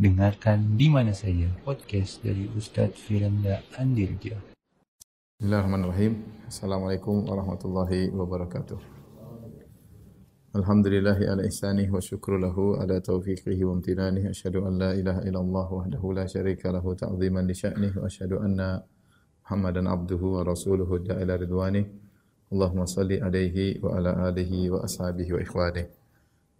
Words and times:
Dengarkan 0.00 0.80
di 0.80 0.88
mana 0.88 1.12
saja 1.12 1.44
podcast 1.60 2.24
dari 2.24 2.48
Ustadz 2.56 2.96
Firanda 3.04 3.60
Andirja. 3.76 4.32
Bismillahirrahmanirrahim. 5.36 6.24
Assalamualaikum 6.48 7.28
warahmatullahi 7.28 8.08
wabarakatuh. 8.08 8.80
Alhamdulillahi 10.56 11.28
ala 11.28 11.44
ihsanih 11.44 11.92
wa 11.92 12.00
syukru 12.00 12.40
lahu 12.40 12.80
ala 12.80 12.96
taufiqihi 12.96 13.60
wa 13.60 13.76
amtinanih. 13.76 14.32
Asyhadu 14.32 14.64
an 14.64 14.80
la 14.80 14.96
ilaha 14.96 15.20
illallah 15.20 15.68
wahdahu 15.68 16.16
la 16.16 16.24
syarika 16.24 16.72
lahu 16.72 16.96
ta'ziman 16.96 17.44
li 17.44 17.52
sya'nih 17.52 17.92
wa 18.00 18.08
asyhadu 18.08 18.40
anna 18.40 18.80
Muhammadan 19.44 19.84
abduhu 19.84 20.40
wa 20.40 20.48
rasuluhu 20.48 21.04
da'ila 21.04 21.36
ridwanih. 21.36 21.84
Allahumma 22.48 22.88
salli 22.88 23.20
alaihi 23.20 23.76
wa 23.84 24.00
ala 24.00 24.32
alihi 24.32 24.72
wa 24.72 24.80
ashabihi 24.80 25.36
wa 25.36 25.44
ikhwanih 25.44 25.99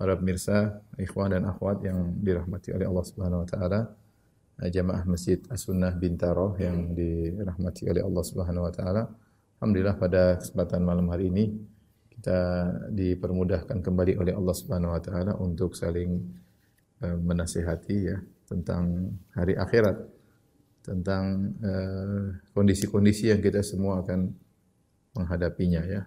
para 0.01 0.17
pemirsa, 0.17 0.81
ikhwan 0.97 1.37
dan 1.37 1.45
akhwat 1.45 1.85
yang 1.85 2.17
dirahmati 2.25 2.73
oleh 2.73 2.89
Allah 2.89 3.05
Subhanahu 3.05 3.45
wa 3.45 3.49
taala, 3.53 3.81
eh, 4.65 4.73
jamaah 4.73 5.05
Masjid 5.05 5.37
As-Sunnah 5.53 5.93
Bintaro 5.93 6.57
yang 6.57 6.97
dirahmati 6.97 7.85
oleh 7.85 8.01
Allah 8.01 8.25
Subhanahu 8.25 8.65
wa 8.65 8.73
taala. 8.73 9.13
Alhamdulillah 9.61 10.01
pada 10.01 10.41
kesempatan 10.41 10.81
malam 10.89 11.05
hari 11.13 11.29
ini 11.29 11.53
kita 12.17 12.41
dipermudahkan 12.97 13.85
kembali 13.85 14.17
oleh 14.17 14.33
Allah 14.33 14.57
Subhanahu 14.57 14.97
wa 14.97 15.03
taala 15.05 15.37
untuk 15.37 15.77
saling 15.77 16.17
uh, 17.05 17.21
menasihati 17.21 17.97
ya 18.01 18.17
tentang 18.49 19.13
hari 19.37 19.53
akhirat, 19.53 20.01
tentang 20.81 21.55
eh, 21.61 22.41
kondisi-kondisi 22.57 23.29
uh, 23.29 23.37
yang 23.37 23.41
kita 23.45 23.61
semua 23.61 24.01
akan 24.01 24.33
menghadapinya 25.13 25.85
ya. 25.85 26.03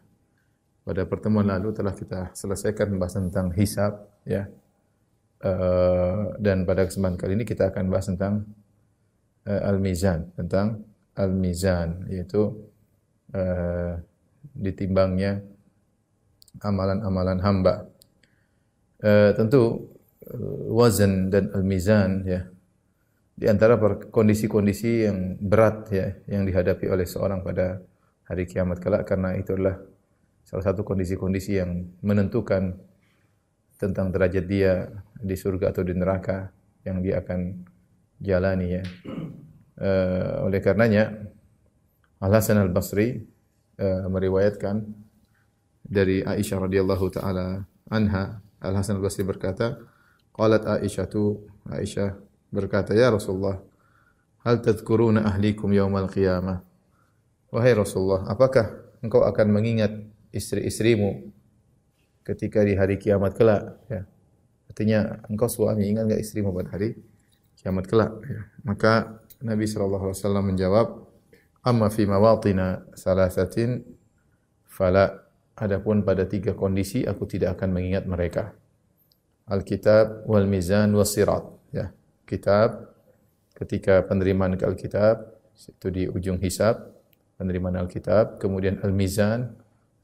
Pada 0.84 1.08
pertemuan 1.08 1.48
lalu 1.48 1.72
telah 1.72 1.96
kita 1.96 2.36
selesaikan 2.36 2.92
pembahasan 2.92 3.32
tentang 3.32 3.56
hisab 3.56 4.04
ya. 4.28 4.52
Uh, 5.44 6.40
dan 6.40 6.64
pada 6.64 6.88
kesempatan 6.88 7.20
kali 7.20 7.36
ini 7.36 7.44
kita 7.44 7.68
akan 7.68 7.92
bahas 7.92 8.08
tentang 8.08 8.48
uh, 9.44 9.62
al-mizan, 9.68 10.32
tentang 10.40 10.88
al-mizan 11.20 12.08
yaitu 12.08 12.52
uh, 13.36 14.00
ditimbangnya 14.56 15.44
amalan-amalan 16.64 17.40
hamba. 17.44 17.88
Uh, 19.04 19.36
tentu 19.36 19.92
uh, 20.32 20.60
wazan 20.72 21.28
dan 21.28 21.52
al-mizan 21.52 22.24
ya 22.24 22.48
di 23.34 23.50
antara 23.50 23.82
kondisi-kondisi 24.14 25.10
yang 25.10 25.36
berat 25.42 25.90
ya 25.90 26.14
yang 26.30 26.46
dihadapi 26.46 26.86
oleh 26.86 27.04
seorang 27.04 27.42
pada 27.42 27.82
hari 28.30 28.46
kiamat 28.46 28.78
kelak 28.78 29.10
karena 29.10 29.34
itu 29.34 29.58
adalah 29.58 29.82
salah 30.54 30.70
satu 30.70 30.86
kondisi-kondisi 30.86 31.58
yang 31.58 31.82
menentukan 32.06 32.78
tentang 33.82 34.14
derajat 34.14 34.46
dia 34.46 34.86
di 35.18 35.34
surga 35.34 35.74
atau 35.74 35.82
di 35.82 35.98
neraka 35.98 36.54
yang 36.86 37.02
dia 37.02 37.26
akan 37.26 37.66
jalani 38.22 38.78
ya. 38.78 38.84
Uh, 39.74 40.46
oleh 40.46 40.62
karenanya 40.62 41.10
Al 42.22 42.38
Hasan 42.38 42.62
Al 42.62 42.70
Basri 42.70 43.26
uh, 43.82 44.06
meriwayatkan 44.06 44.86
dari 45.82 46.22
Aisyah 46.22 46.70
radhiyallahu 46.70 47.06
taala 47.10 47.66
anha 47.90 48.38
Al 48.62 48.78
Hasan 48.78 49.02
Al 49.02 49.04
Basri 49.10 49.26
berkata, 49.26 49.82
qalat 50.38 50.70
Aisyah 50.70 51.10
tu 51.10 51.50
Aisyah 51.66 52.14
berkata, 52.54 52.94
"Ya 52.94 53.10
Rasulullah, 53.10 53.58
hal 54.46 54.62
tadhkuruna 54.62 55.26
ahlikum 55.26 55.74
yaumal 55.74 56.14
qiyamah?" 56.14 56.62
Wahai 57.50 57.74
Rasulullah, 57.74 58.30
apakah 58.30 58.70
engkau 59.02 59.26
akan 59.26 59.50
mengingat 59.50 60.13
istri-istrimu 60.34 61.30
ketika 62.26 62.66
di 62.66 62.74
hari 62.74 62.98
kiamat 62.98 63.38
kelak 63.38 63.78
ya. 63.88 64.04
Artinya 64.68 65.22
engkau 65.30 65.46
suami 65.46 65.86
ingat 65.86 66.10
enggak 66.10 66.22
istrimu 66.26 66.50
pada 66.50 66.74
hari 66.74 66.98
kiamat 67.62 67.86
kelak 67.86 68.12
ya. 68.26 68.42
Maka 68.66 69.22
Nabi 69.44 69.70
wasallam 69.70 70.50
menjawab, 70.50 71.06
"Amma 71.62 71.94
fi 71.94 72.10
mawatina 72.10 72.82
salasatin 72.98 73.86
fala 74.66 75.30
adapun 75.54 76.02
pada 76.02 76.26
tiga 76.26 76.58
kondisi 76.58 77.06
aku 77.06 77.30
tidak 77.30 77.62
akan 77.62 77.70
mengingat 77.70 78.10
mereka." 78.10 78.58
Alkitab 79.46 80.26
wal 80.26 80.48
mizan 80.48 80.96
was 80.96 81.14
sirat 81.14 81.44
ya. 81.76 81.92
Kitab 82.24 82.90
ketika 83.54 84.02
penerimaan 84.08 84.56
ke 84.58 84.64
Alkitab 84.66 85.36
itu 85.54 85.88
di 85.94 86.04
ujung 86.10 86.42
hisab 86.42 86.90
penerimaan 87.38 87.78
Alkitab, 87.84 88.40
kemudian 88.40 88.80
al-mizan 88.82 89.54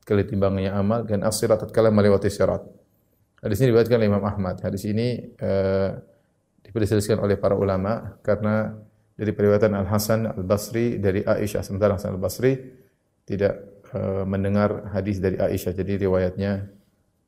kali 0.03 0.25
timbangannya 0.25 0.71
amal 0.73 1.05
dan 1.05 1.21
as-sirat 1.23 1.61
tatkala 1.63 1.93
melewati 1.93 2.31
sirat. 2.31 2.65
Hadis 3.39 3.63
ini 3.63 3.71
diriwayatkan 3.71 3.97
oleh 3.99 4.09
Imam 4.11 4.25
Ahmad. 4.25 4.59
Hadis 4.59 4.83
ini 4.83 5.31
uh, 5.39 5.95
diperselisihkan 6.69 7.23
oleh 7.23 7.39
para 7.39 7.55
ulama 7.55 8.19
karena 8.21 8.75
dari 9.19 9.35
periwayatan 9.35 9.73
Al 9.73 9.87
Hasan 9.89 10.29
Al 10.29 10.45
Basri 10.45 11.01
dari 11.01 11.25
Aisyah 11.25 11.65
sementara 11.65 11.97
Hasan 11.97 12.15
Al 12.15 12.21
Basri 12.21 12.55
tidak 13.25 13.83
uh, 13.91 14.23
mendengar 14.23 14.93
hadis 14.95 15.17
dari 15.17 15.35
Aisyah 15.35 15.75
jadi 15.75 16.07
riwayatnya 16.07 16.69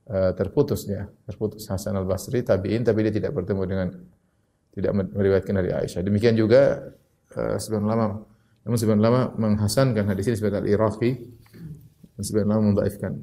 uh, 0.07 0.31
terputus 0.37 0.87
ya 0.87 1.09
terputus 1.27 1.67
Hasan 1.67 1.97
Al 1.97 2.07
Basri 2.07 2.45
tabiin 2.45 2.85
tapi 2.85 3.07
dia 3.07 3.13
tidak 3.17 3.35
bertemu 3.35 3.61
dengan 3.65 3.87
tidak 4.71 4.91
meriwayatkan 5.11 5.55
dari 5.57 5.71
Aisyah 5.73 6.05
demikian 6.05 6.37
juga 6.39 6.91
uh, 7.35 7.57
sebagian 7.59 7.87
ulama 7.89 8.23
namun 8.61 8.77
sebagian 8.77 9.01
ulama 9.01 9.21
menghasankan 9.35 10.05
hadis 10.05 10.31
ini 10.31 10.35
sebagai 10.37 10.61
Al-Iraqi 10.63 11.40
ulama 12.29 12.77
mendhaifkan. 12.77 13.17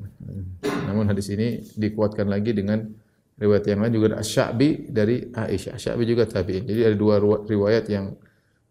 Namun 0.90 1.06
hadis 1.06 1.30
ini 1.30 1.62
dikuatkan 1.78 2.26
lagi 2.26 2.50
dengan 2.50 2.82
riwayat 3.38 3.64
yang 3.70 3.80
lain 3.86 3.92
juga 3.94 4.18
Asy-Sya'bi 4.18 4.90
dari 4.90 5.30
Aisyah. 5.30 5.78
Asy-Sya'bi 5.78 6.04
juga 6.04 6.26
tabi'in. 6.26 6.66
Jadi 6.66 6.80
ada 6.82 6.96
dua 6.98 7.22
riwayat 7.22 7.86
yang 7.86 8.18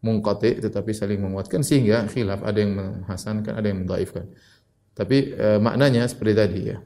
munqati 0.03 0.61
tetapi 0.61 0.91
saling 0.93 1.17
menguatkan 1.17 1.65
sehingga 1.65 2.05
khilaf 2.05 2.43
ada 2.43 2.59
yang 2.59 2.75
menghasankan, 2.75 3.53
ada 3.55 3.67
yang 3.67 3.87
mendhaifkan. 3.87 4.27
Tapi 4.93 5.33
e, 5.33 5.47
maknanya 5.57 6.05
seperti 6.05 6.33
tadi 6.35 6.61
ya. 6.69 6.77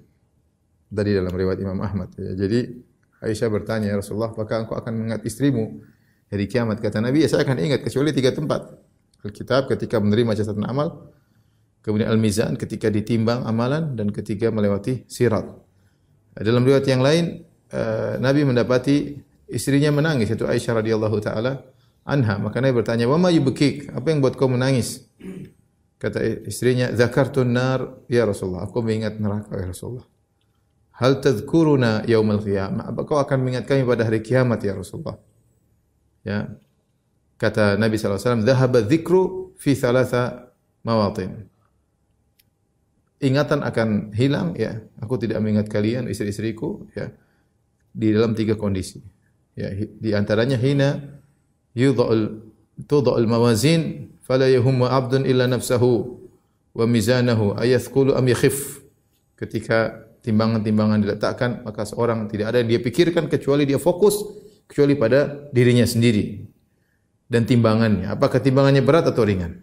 Tadi 0.91 1.09
dalam 1.15 1.33
riwayat 1.33 1.59
Imam 1.59 1.79
Ahmad 1.81 2.13
ya. 2.15 2.35
Jadi 2.35 2.91
Aisyah 3.21 3.49
bertanya, 3.53 3.93
ya 3.93 4.01
Rasulullah, 4.01 4.33
apakah 4.33 4.65
engkau 4.65 4.73
akan 4.73 4.97
mengingat 4.97 5.21
istrimu 5.29 5.85
hari 6.33 6.49
kiamat? 6.49 6.81
Kata 6.81 7.05
Nabi, 7.05 7.21
ya 7.21 7.29
saya 7.29 7.45
akan 7.45 7.53
ingat 7.61 7.85
kecuali 7.85 8.09
tiga 8.17 8.33
tempat. 8.33 8.65
Alkitab 9.21 9.69
ketika 9.69 10.01
menerima 10.01 10.33
catatan 10.33 10.65
amal, 10.65 11.13
kemudian 11.81 12.09
al-mizan 12.09 12.55
ketika 12.55 12.87
ditimbang 12.87 13.43
amalan 13.45 13.97
dan 13.97 14.13
ketika 14.13 14.53
melewati 14.53 15.05
sirat. 15.09 15.49
Dalam 16.37 16.63
riwayat 16.63 16.87
yang 16.87 17.03
lain 17.03 17.43
uh, 17.73 18.15
Nabi 18.21 18.47
mendapati 18.47 19.19
istrinya 19.51 19.91
menangis 19.91 20.31
itu 20.31 20.47
Aisyah 20.47 20.79
radhiyallahu 20.79 21.17
taala 21.19 21.59
anha. 22.07 22.39
Maka 22.39 22.63
Nabi 22.63 22.79
bertanya 22.79 23.09
wa 23.09 23.19
ma 23.19 23.29
yubkik? 23.33 23.91
Apa 23.91 24.15
yang 24.15 24.23
buat 24.23 24.39
kau 24.39 24.47
menangis? 24.47 25.03
Kata 26.01 26.17
istrinya 26.47 26.89
zakartun 26.95 27.53
nar 27.53 28.01
ya 28.09 28.25
Rasulullah 28.25 28.65
aku 28.65 28.81
mengingat 28.81 29.21
neraka 29.21 29.53
ya 29.59 29.69
Rasulullah. 29.69 30.07
Hal 30.97 31.17
tadhkuruna 31.17 32.05
yaumal 32.05 32.41
qiyamah? 32.41 32.93
Apa 32.93 33.05
kau 33.05 33.17
akan 33.17 33.37
mengingat 33.41 33.65
kami 33.65 33.85
pada 33.85 34.05
hari 34.05 34.21
kiamat 34.21 34.61
ya 34.61 34.77
Rasulullah? 34.77 35.17
Ya. 36.21 36.57
Kata 37.41 37.73
Nabi 37.73 37.97
sallallahu 37.97 38.21
alaihi 38.21 38.29
wasallam 38.29 38.45
dhahaba 38.45 38.79
dzikru 38.85 39.21
fi 39.57 39.73
thalatha 39.73 40.53
mawatin 40.85 41.50
ingatan 43.21 43.61
akan 43.61 44.11
hilang 44.17 44.57
ya. 44.57 44.81
Aku 44.99 45.15
tidak 45.21 45.39
mengingat 45.39 45.69
kalian 45.69 46.09
istri-istriku 46.09 46.89
ya 46.97 47.13
di 47.93 48.09
dalam 48.11 48.33
tiga 48.33 48.57
kondisi. 48.57 48.99
Ya 49.53 49.69
di 49.77 50.09
antaranya 50.17 50.57
hina 50.57 51.21
yudha'ul 51.77 52.41
tudha'ul 52.89 53.29
mawazin 53.29 54.11
fala 54.25 54.49
yahummu 54.49 54.89
'abdun 54.89 55.23
illa 55.29 55.45
nafsahu 55.45 56.17
wa 56.73 56.85
mizanahu 56.89 57.53
ayathqulu 57.61 58.17
am 58.17 58.25
yakhif. 58.25 58.81
Ketika 59.37 60.09
timbangan-timbangan 60.25 61.01
diletakkan 61.01 61.51
maka 61.65 61.85
seorang 61.85 62.25
tidak 62.29 62.53
ada 62.53 62.61
yang 62.61 62.77
dia 62.77 62.81
pikirkan 62.81 63.25
kecuali 63.29 63.65
dia 63.65 63.81
fokus 63.81 64.21
kecuali 64.65 64.93
pada 64.97 65.49
dirinya 65.53 65.85
sendiri 65.85 66.45
dan 67.29 67.45
timbangannya. 67.45 68.09
Apakah 68.09 68.41
timbangannya 68.41 68.81
berat 68.85 69.09
atau 69.09 69.25
ringan? 69.25 69.61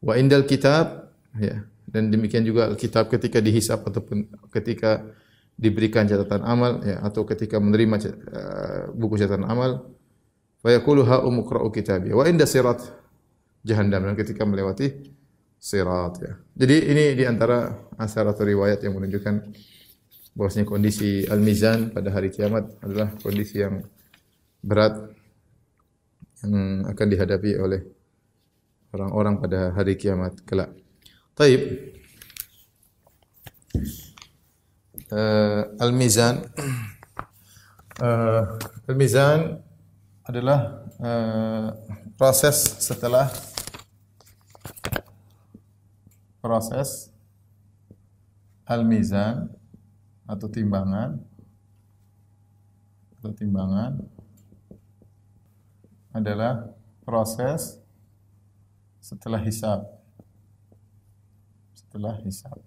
Wa 0.00 0.16
indal 0.16 0.44
kitab 0.48 1.12
ya 1.36 1.64
dan 1.86 2.10
demikian 2.10 2.42
juga 2.42 2.74
kitab 2.74 3.08
ketika 3.08 3.38
dihisap 3.38 3.86
ataupun 3.86 4.26
ketika 4.50 5.06
diberikan 5.56 6.04
catatan 6.04 6.44
amal 6.44 6.84
ya 6.84 7.00
atau 7.00 7.24
ketika 7.24 7.56
menerima 7.56 7.96
uh, 7.96 8.82
buku 8.92 9.16
catatan 9.16 9.48
amal 9.48 9.88
fa 10.60 10.68
yaqulu 10.74 11.06
ha 11.08 11.24
umqra'u 11.24 11.72
kitabi 11.72 12.12
wa 12.12 12.28
inda 12.28 12.44
sirat 12.44 12.84
jahannam 13.64 14.04
dan 14.04 14.14
ketika 14.14 14.44
melewati 14.44 15.14
sirat 15.56 16.14
ya. 16.20 16.32
Jadi 16.54 16.76
ini 16.92 17.04
di 17.16 17.24
antara 17.24 17.72
asar 17.96 18.28
atau 18.28 18.44
riwayat 18.44 18.84
yang 18.84 18.94
menunjukkan 18.94 19.34
bahwasanya 20.36 20.68
kondisi 20.68 21.24
al-mizan 21.26 21.90
pada 21.90 22.12
hari 22.12 22.28
kiamat 22.28 22.68
adalah 22.84 23.08
kondisi 23.18 23.64
yang 23.64 23.80
berat 24.60 25.16
yang 26.44 26.84
akan 26.84 27.06
dihadapi 27.08 27.50
oleh 27.56 27.80
orang-orang 28.92 29.40
pada 29.40 29.72
hari 29.72 29.96
kiamat 29.96 30.44
kelak. 30.44 30.70
Taib. 31.36 31.60
Uh, 35.12 35.76
Al-Mizan. 35.76 36.48
Uh, 38.00 38.56
Al-Mizan 38.88 39.60
adalah 40.24 40.88
uh, 40.96 41.76
proses 42.16 42.80
setelah 42.80 43.28
proses 46.40 47.12
al-mizan 48.64 49.50
atau 50.24 50.48
timbangan 50.48 51.20
atau 53.20 53.30
timbangan 53.36 53.98
adalah 56.16 56.70
proses 57.04 57.76
setelah 59.04 59.38
hisab. 59.42 59.95
Hisab. 62.24 62.60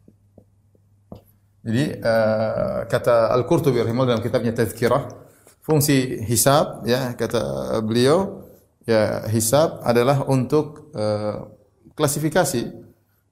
Jadi 1.60 2.00
uh, 2.00 2.88
kata 2.88 3.36
Al-Qurtubi 3.36 3.84
rahimahullah 3.84 4.18
dalam 4.18 4.26
kitabnya 4.26 4.56
Tazkirah, 4.56 5.12
fungsi 5.60 6.24
hisab 6.24 6.88
ya 6.88 7.14
kata 7.14 7.78
beliau 7.84 8.48
ya 8.88 9.28
hisab 9.28 9.84
adalah 9.84 10.24
untuk 10.26 10.90
uh, 10.96 11.52
klasifikasi 11.94 12.74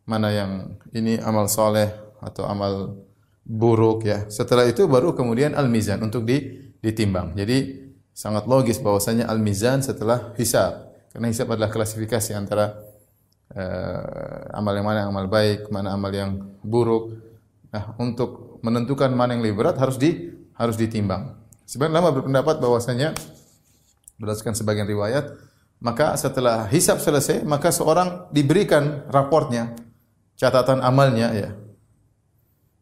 mana 0.06 0.30
yang 0.32 0.52
ini 0.92 1.20
amal 1.24 1.48
soleh 1.48 1.88
atau 2.20 2.46
amal 2.48 3.00
buruk 3.48 4.04
ya. 4.04 4.28
Setelah 4.28 4.68
itu 4.68 4.88
baru 4.92 5.16
kemudian 5.16 5.56
al-mizan 5.56 6.04
untuk 6.04 6.28
ditimbang. 6.84 7.32
Jadi 7.36 7.88
sangat 8.12 8.44
logis 8.44 8.84
bahwasanya 8.84 9.32
al-mizan 9.32 9.80
setelah 9.80 10.36
hisab. 10.36 10.94
Karena 11.16 11.32
hisab 11.32 11.48
adalah 11.50 11.72
klasifikasi 11.72 12.36
antara 12.36 12.87
amal 14.54 14.74
yang 14.78 14.86
mana 14.86 14.98
yang 15.06 15.10
amal 15.10 15.26
baik, 15.26 15.70
mana 15.74 15.98
amal 15.98 16.14
yang 16.14 16.38
buruk. 16.62 17.18
Nah, 17.74 17.98
untuk 17.98 18.62
menentukan 18.62 19.12
mana 19.12 19.34
yang 19.36 19.44
lebih 19.44 19.66
berat 19.66 19.78
harus 19.82 19.98
di 19.98 20.34
harus 20.58 20.78
ditimbang. 20.78 21.38
Sebagian 21.68 22.00
lama 22.00 22.16
berpendapat 22.16 22.64
bahwasanya 22.64 23.12
berdasarkan 24.18 24.56
sebagian 24.58 24.88
riwayat, 24.88 25.36
maka 25.78 26.18
setelah 26.18 26.66
hisab 26.72 26.98
selesai, 26.98 27.46
maka 27.46 27.70
seorang 27.70 28.32
diberikan 28.34 29.06
raportnya, 29.14 29.78
catatan 30.40 30.82
amalnya 30.82 31.34
ya. 31.36 31.50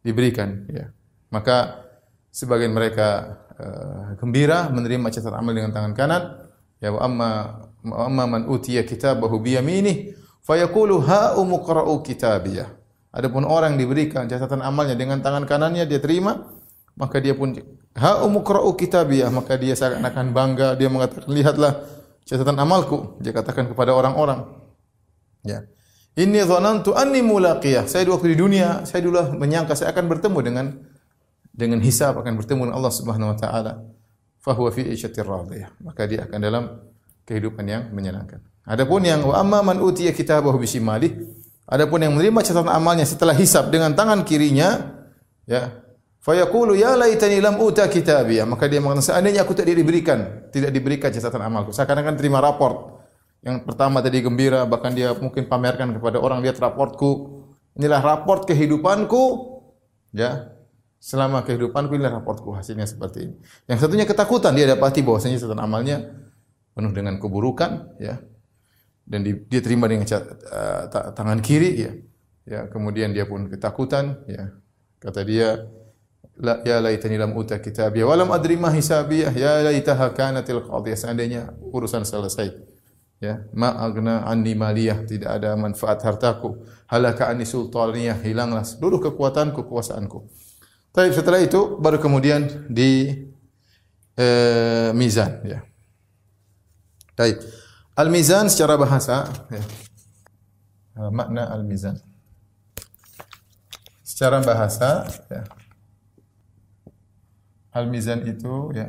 Diberikan 0.06 0.70
ya. 0.70 0.94
Maka 1.34 1.84
sebagian 2.30 2.72
mereka 2.72 3.42
uh, 3.58 4.16
gembira 4.22 4.70
menerima 4.70 5.12
catatan 5.12 5.40
amal 5.40 5.52
dengan 5.52 5.74
tangan 5.74 5.94
kanan, 5.98 6.24
ya 6.80 6.94
wa 6.94 7.02
amma 7.04 7.32
wa 7.84 8.06
amma 8.06 8.24
man 8.30 8.44
utiya 8.48 8.86
kitabahu 8.86 9.42
bi 9.42 9.58
yaminih 9.58 10.25
fayaqulu 10.46 11.02
ha 11.10 11.34
umqra'u 11.36 12.06
kitabiyah. 12.06 12.70
Adapun 13.16 13.48
orang 13.48 13.80
diberikan 13.80 14.30
catatan 14.30 14.62
amalnya 14.62 14.94
dengan 14.94 15.20
tangan 15.24 15.50
kanannya 15.50 15.88
dia 15.90 15.98
terima, 15.98 16.46
maka 16.94 17.18
dia 17.18 17.34
pun 17.34 17.58
ha 17.98 18.22
umqra'u 18.24 18.70
kitabiyah, 18.78 19.34
maka 19.34 19.58
dia 19.58 19.74
seakan-akan 19.74 20.32
bangga, 20.32 20.68
dia 20.78 20.88
mengatakan 20.88 21.32
lihatlah 21.34 21.82
catatan 22.24 22.58
amalku, 22.62 23.18
dia 23.20 23.34
katakan 23.34 23.72
kepada 23.72 23.92
orang-orang. 23.92 24.46
Ya. 25.42 25.66
Inni 26.16 26.40
dhanantu 26.40 26.96
anni 26.96 27.20
mulaqiyah. 27.20 27.92
Saya 27.92 28.08
waktu 28.08 28.36
di 28.36 28.38
dunia, 28.40 28.88
saya 28.88 29.04
dulu 29.04 29.36
menyangka 29.36 29.76
saya 29.76 29.92
akan 29.92 30.08
bertemu 30.08 30.40
dengan 30.40 30.66
dengan 31.56 31.80
hisab 31.80 32.20
akan 32.20 32.36
bertemu 32.40 32.68
dengan 32.68 32.76
Allah 32.80 32.94
Subhanahu 32.96 33.36
wa 33.36 33.38
taala. 33.40 33.74
Fahuwa 34.40 34.72
fi 34.72 34.88
isyatir 34.92 35.28
radiyah. 35.28 35.76
Maka 35.84 36.08
dia 36.08 36.24
akan 36.24 36.40
dalam 36.40 36.64
kehidupan 37.28 37.68
yang 37.68 37.84
menyenangkan. 37.92 38.44
Adapun 38.66 39.06
yang 39.06 39.22
wa 39.22 39.38
amma 39.38 39.62
man 39.62 39.78
utiya 39.78 40.10
kitabahu 40.10 40.58
bisimali, 40.58 41.14
adapun 41.70 42.02
yang 42.02 42.18
menerima 42.18 42.42
catatan 42.42 42.74
amalnya 42.74 43.06
setelah 43.06 43.38
hisab 43.38 43.70
dengan 43.70 43.94
tangan 43.94 44.26
kirinya, 44.26 44.98
ya, 45.46 45.86
Fayaqulu 46.26 46.74
ya 46.74 46.98
laitani 46.98 47.38
lam 47.38 47.62
uta 47.62 47.86
kitabiyah. 47.86 48.50
Maka 48.50 48.66
dia 48.66 48.82
mengatakan 48.82 49.14
seandainya 49.14 49.46
aku 49.46 49.54
tidak 49.54 49.78
diberikan, 49.78 50.50
tidak 50.50 50.74
diberikan 50.74 51.14
catatan 51.14 51.38
amalku. 51.46 51.70
Seakan-akan 51.70 52.18
terima 52.18 52.42
raport. 52.42 52.98
Yang 53.46 53.62
pertama 53.70 54.02
tadi 54.02 54.26
gembira, 54.26 54.66
bahkan 54.66 54.90
dia 54.90 55.14
mungkin 55.14 55.46
pamerkan 55.46 55.94
kepada 55.94 56.18
orang 56.18 56.42
lihat 56.42 56.58
raportku. 56.58 57.46
Inilah 57.78 58.02
raport 58.02 58.50
kehidupanku. 58.50 59.54
Ya. 60.18 60.50
Selama 60.98 61.46
kehidupanku 61.46 61.94
inilah 61.94 62.18
raportku. 62.18 62.58
Hasilnya 62.58 62.90
seperti 62.90 63.30
ini. 63.30 63.34
Yang 63.70 63.86
satunya 63.86 64.10
ketakutan 64.10 64.58
dia 64.58 64.66
dapati 64.66 65.06
bahwasanya 65.06 65.38
catatan 65.38 65.62
amalnya 65.62 66.10
penuh 66.74 66.90
dengan 66.90 67.22
keburukan, 67.22 68.02
ya. 68.02 68.18
Dan 69.06 69.22
dia 69.22 69.62
terima 69.62 69.86
dengan 69.86 70.10
uh, 70.10 70.90
tangan 70.90 71.40
kiri, 71.46 71.72
ya. 71.78 71.92
Ya, 72.46 72.62
kemudian 72.70 73.14
dia 73.14 73.30
pun 73.30 73.50
ketakutan, 73.50 74.22
ya. 74.26 74.54
Kata 74.98 75.22
dia, 75.22 75.66
La 76.36 76.60
ya 76.68 76.84
laitani 76.84 77.16
lam 77.16 77.32
uta 77.32 77.64
kitabiyah 77.64 78.12
wa 78.12 78.16
lam 78.20 78.30
adri 78.36 78.60
ma 78.60 78.68
hisabiyah 78.68 79.32
ya 79.32 79.64
laitaha 79.64 80.12
kanatil 80.12 80.68
qadiyah 80.68 81.00
seandainya 81.00 81.42
urusan 81.72 82.04
selesai 82.04 82.52
ya 83.24 83.40
ma 83.56 83.72
agna 83.80 84.28
anni 84.28 84.52
maliyah 84.52 85.08
tidak 85.08 85.32
ada 85.32 85.56
manfaat 85.56 86.04
hartaku 86.04 86.60
halaka 86.92 87.32
anni 87.32 87.48
sultaniyah 87.48 88.20
hilanglah 88.20 88.68
seluruh 88.68 89.00
kekuatanku 89.00 89.64
kekuasaanku 89.64 90.28
tapi 90.92 91.16
setelah 91.16 91.40
itu 91.40 91.80
baru 91.80 92.04
kemudian 92.04 92.68
di 92.68 93.16
eh, 94.20 94.92
mizan 94.92 95.40
ya 95.48 95.64
Baik. 97.16 97.40
Al-mizan 97.96 98.52
secara 98.52 98.76
bahasa 98.76 99.28
ya. 99.48 99.64
makna 101.12 101.48
al-mizan 101.48 101.96
secara 104.04 104.44
bahasa 104.44 105.08
ya 105.32 105.44
Al-mizan 107.76 108.24
itu 108.24 108.72
ya 108.72 108.88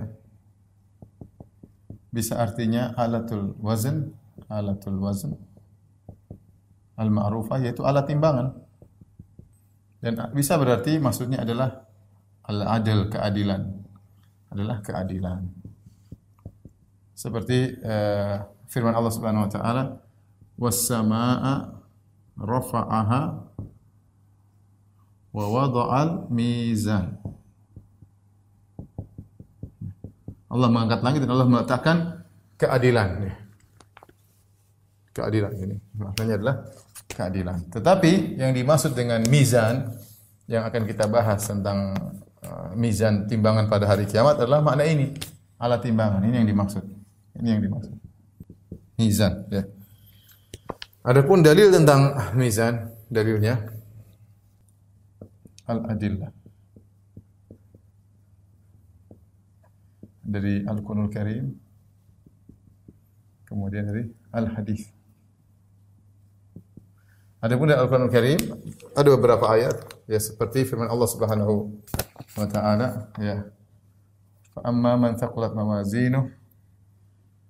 bisa 2.14 2.38
artinya 2.38 2.94
alatul 2.94 3.58
wazn, 3.58 4.14
alatul 4.46 5.02
wazn. 5.02 5.34
Al-ma'rufah 6.94 7.60
yaitu 7.66 7.82
alat 7.82 8.06
timbangan. 8.06 8.54
Dan 9.98 10.16
bisa 10.32 10.54
berarti 10.54 11.02
maksudnya 11.02 11.42
adalah 11.42 11.82
al-adil, 12.46 13.10
keadilan. 13.10 13.74
Adalah 14.54 14.80
keadilan. 14.80 15.50
Seperti 17.10 17.74
uh, 17.82 18.38
firman 18.70 18.94
Allah 18.94 19.12
Subhanahu 19.14 19.46
wa 19.46 19.50
taala, 19.50 19.82
"Was-samaa'a 20.58 21.54
rafa'aha 22.38 23.22
wa 25.32 25.44
wada'al 25.50 26.30
mizan." 26.30 27.18
Allah 30.46 30.68
mengangkat 30.72 31.00
langit 31.04 31.20
dan 31.26 31.30
Allah 31.36 31.48
meletakkan 31.50 31.96
keadilan. 32.56 33.28
Keadilan 35.12 35.52
ini 35.56 35.76
maknanya 35.96 36.34
adalah 36.40 36.56
keadilan. 37.08 37.58
Tetapi 37.72 38.40
yang 38.40 38.52
dimaksud 38.52 38.92
dengan 38.92 39.20
mizan 39.28 39.88
yang 40.46 40.62
akan 40.64 40.86
kita 40.86 41.10
bahas 41.10 41.44
tentang 41.44 41.92
uh, 42.44 42.70
mizan 42.78 43.26
timbangan 43.26 43.66
pada 43.66 43.90
hari 43.90 44.06
kiamat 44.06 44.38
adalah 44.38 44.62
makna 44.62 44.86
ini, 44.86 45.12
alat 45.58 45.82
timbangan. 45.82 46.22
Ini 46.22 46.44
yang 46.44 46.48
dimaksud. 46.48 46.84
Ini 47.36 47.48
yang 47.58 47.62
dimaksud. 47.64 48.05
Mizan, 48.96 49.44
ya. 49.52 49.62
Adapun 51.06 51.44
dalil 51.44 51.70
tentang 51.70 52.34
mizan, 52.34 52.90
dalilnya 53.12 53.60
al-adillah. 55.68 56.32
dari 60.26 60.66
Al-Qur'anul 60.66 61.08
Karim 61.08 61.54
kemudian 63.46 63.86
dari 63.86 64.10
Al-Hadis. 64.34 64.90
Adapun 67.38 67.70
dari 67.70 67.78
Al-Qur'anul 67.78 68.10
Karim 68.10 68.40
ada 68.98 69.08
beberapa 69.14 69.46
ayat 69.54 69.86
ya 70.10 70.18
seperti 70.18 70.66
firman 70.66 70.90
Allah 70.90 71.06
Subhanahu 71.06 71.78
wa 72.34 72.46
taala 72.50 73.06
ya. 73.22 73.46
Fa 74.50 74.66
amma 74.66 74.98
man 74.98 75.14
thaqulat 75.14 75.54
mawazinuh 75.54 76.26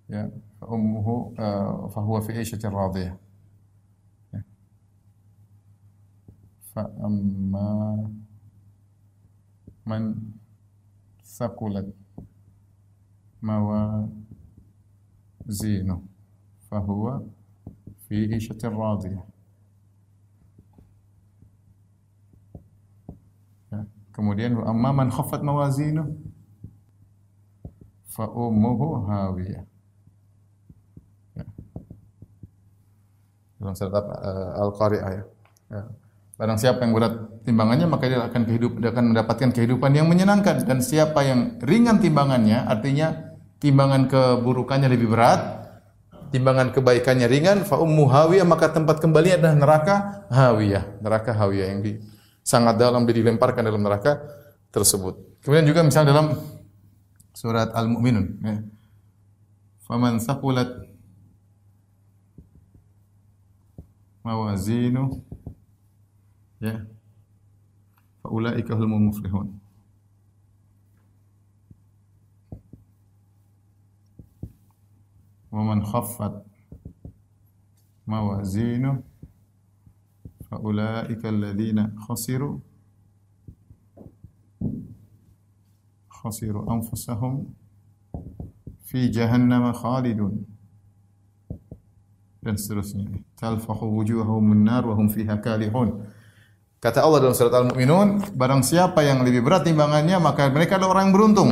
فأمه 0.08 1.34
آه، 1.38 1.88
فهو 1.88 2.20
في 2.20 2.32
عيشة 2.32 2.68
راضية. 2.68 3.18
فأما 6.74 8.10
من 9.86 10.14
ثقلت 11.24 11.94
موازينه 13.42 14.02
فهو 16.70 17.22
في 18.08 18.32
عيشة 18.32 18.58
راضية. 18.64 19.24
Kemudian 24.16 24.56
amma 24.64 24.96
man 24.96 25.12
khaffat 25.12 25.44
mawazinuh 25.44 26.08
fa 28.08 28.24
ummuhu 28.32 29.04
hawiyah. 29.04 29.75
Dalam 33.66 33.74
surat 33.74 33.98
uh, 33.98 34.62
Al-Qari'ah 34.62 35.10
ya. 35.10 35.24
ya. 35.74 35.82
Barang 36.38 36.54
siapa 36.54 36.86
yang 36.86 36.94
berat 36.94 37.42
timbangannya 37.42 37.90
maka 37.90 38.06
dia 38.06 38.22
akan 38.22 38.42
kehidup 38.46 38.78
dia 38.78 38.94
akan 38.94 39.10
mendapatkan 39.10 39.50
kehidupan 39.50 39.90
yang 39.90 40.06
menyenangkan 40.06 40.62
dan 40.62 40.78
siapa 40.78 41.26
yang 41.26 41.58
ringan 41.58 41.98
timbangannya 41.98 42.62
artinya 42.62 43.34
timbangan 43.58 44.06
keburukannya 44.06 44.86
lebih 44.86 45.10
berat, 45.10 45.40
timbangan 46.30 46.70
kebaikannya 46.70 47.26
ringan, 47.26 47.66
fa 47.66 47.80
ummu 47.82 48.06
hawiyah 48.06 48.46
maka 48.46 48.70
tempat 48.70 49.02
kembali 49.02 49.40
adalah 49.40 49.56
neraka 49.58 49.94
hawiyah, 50.30 51.02
neraka 51.02 51.34
hawiyah 51.34 51.66
yang 51.74 51.80
di 51.82 51.98
sangat 52.46 52.78
dalam 52.78 53.02
dilemparkan 53.02 53.66
dalam 53.66 53.82
neraka 53.82 54.22
tersebut. 54.70 55.42
Kemudian 55.42 55.66
juga 55.66 55.82
misalnya 55.82 56.14
dalam 56.14 56.38
surat 57.34 57.74
Al-Mu'minun 57.74 58.26
ya. 58.44 58.56
Faman 59.88 60.22
saqulat 60.22 60.68
ya 66.60 66.86
faulaika 68.22 68.74
humul 68.74 69.00
muflihun. 69.00 69.58
ومن 75.56 75.84
خفت 75.84 76.44
موازينه 78.06 79.02
فأولئك 80.50 81.26
الذين 81.26 81.98
خسروا 81.98 82.58
خسروا 86.10 86.72
أنفسهم 86.74 87.54
في 88.84 89.08
جهنم 89.08 89.72
خالدون. 89.72 90.44
dan 92.46 92.54
seterusnya 92.54 93.25
talfahu 93.36 94.00
wujuhahum 94.00 94.64
nar 94.64 94.82
wa 94.88 94.96
hum 94.96 95.12
fiha 95.12 95.38
kalihun 95.38 96.02
kata 96.80 97.04
Allah 97.04 97.28
dalam 97.28 97.36
surat 97.36 97.52
Al-Mu'minun 97.52 98.36
barang 98.36 98.62
siapa 98.64 99.04
yang 99.04 99.22
lebih 99.22 99.44
berat 99.44 99.68
timbangannya 99.68 100.16
maka 100.18 100.48
mereka 100.48 100.80
adalah 100.80 100.98
orang 100.98 101.04
yang 101.10 101.14
beruntung 101.14 101.50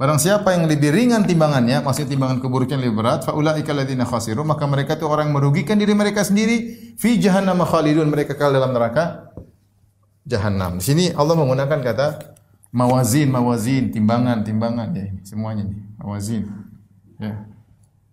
Barang 0.00 0.16
siapa 0.16 0.56
yang 0.56 0.64
lebih 0.64 0.96
ringan 0.96 1.28
timbangannya, 1.28 1.84
maksudnya 1.84 2.16
timbangan 2.16 2.40
keburukan 2.40 2.80
lebih 2.80 3.04
berat, 3.04 3.20
faulaika 3.20 3.76
alladziina 3.76 4.08
khasiru, 4.08 4.48
maka 4.48 4.64
mereka 4.64 4.96
itu 4.96 5.04
orang 5.04 5.28
yang 5.28 5.36
merugikan 5.36 5.76
diri 5.76 5.92
mereka 5.92 6.24
sendiri 6.24 6.56
fi 6.96 7.20
jahannam 7.20 7.60
khalidun, 7.60 8.08
mereka 8.08 8.32
kekal 8.32 8.48
dalam 8.48 8.72
neraka 8.72 9.28
jahanam. 10.24 10.80
Di 10.80 10.88
sini 10.88 11.04
Allah 11.12 11.36
menggunakan 11.36 11.84
kata 11.84 12.06
mawazin, 12.72 13.28
mawazin, 13.28 13.92
timbangan, 13.92 14.40
timbangan 14.40 14.88
ya 14.96 15.04
ini 15.04 15.20
semuanya 15.20 15.68
nih, 15.68 15.80
mawazin. 16.00 16.42
Ya. 17.20 17.44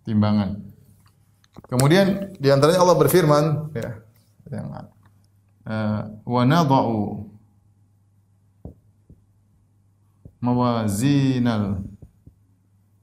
Timbangan. 0.04 0.67
Kemudian 1.66 2.38
di 2.38 2.48
antaranya 2.54 2.80
Allah 2.86 2.96
berfirman 2.96 3.74
ya 3.74 3.98
yang 4.48 4.68
uh, 5.66 6.02
wa 6.24 6.42
nadha'u 6.46 7.28
mawazinal 10.40 11.84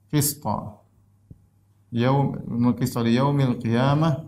qista 0.10 0.80
yaum 1.92 2.34
qista 2.74 3.04
li 3.06 3.20
yaumil 3.20 3.60
qiyamah. 3.62 4.26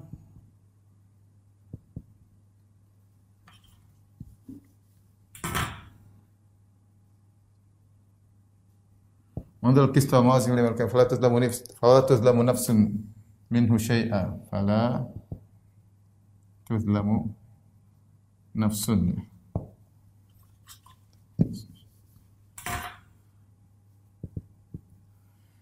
Mandal 9.58 9.90
qista 9.92 10.22
mawazin 10.22 10.54
li 10.56 10.62
tuzlamu 11.10 11.42
nafs 11.42 11.66
fala 11.82 12.06
tuzlamu 12.06 12.46
nafsun 12.46 13.17
minhu 13.48 13.80
syai'a 13.80 14.36
fala 14.51 15.08
tuzlamu 16.68 17.32
nafsun 18.56 19.16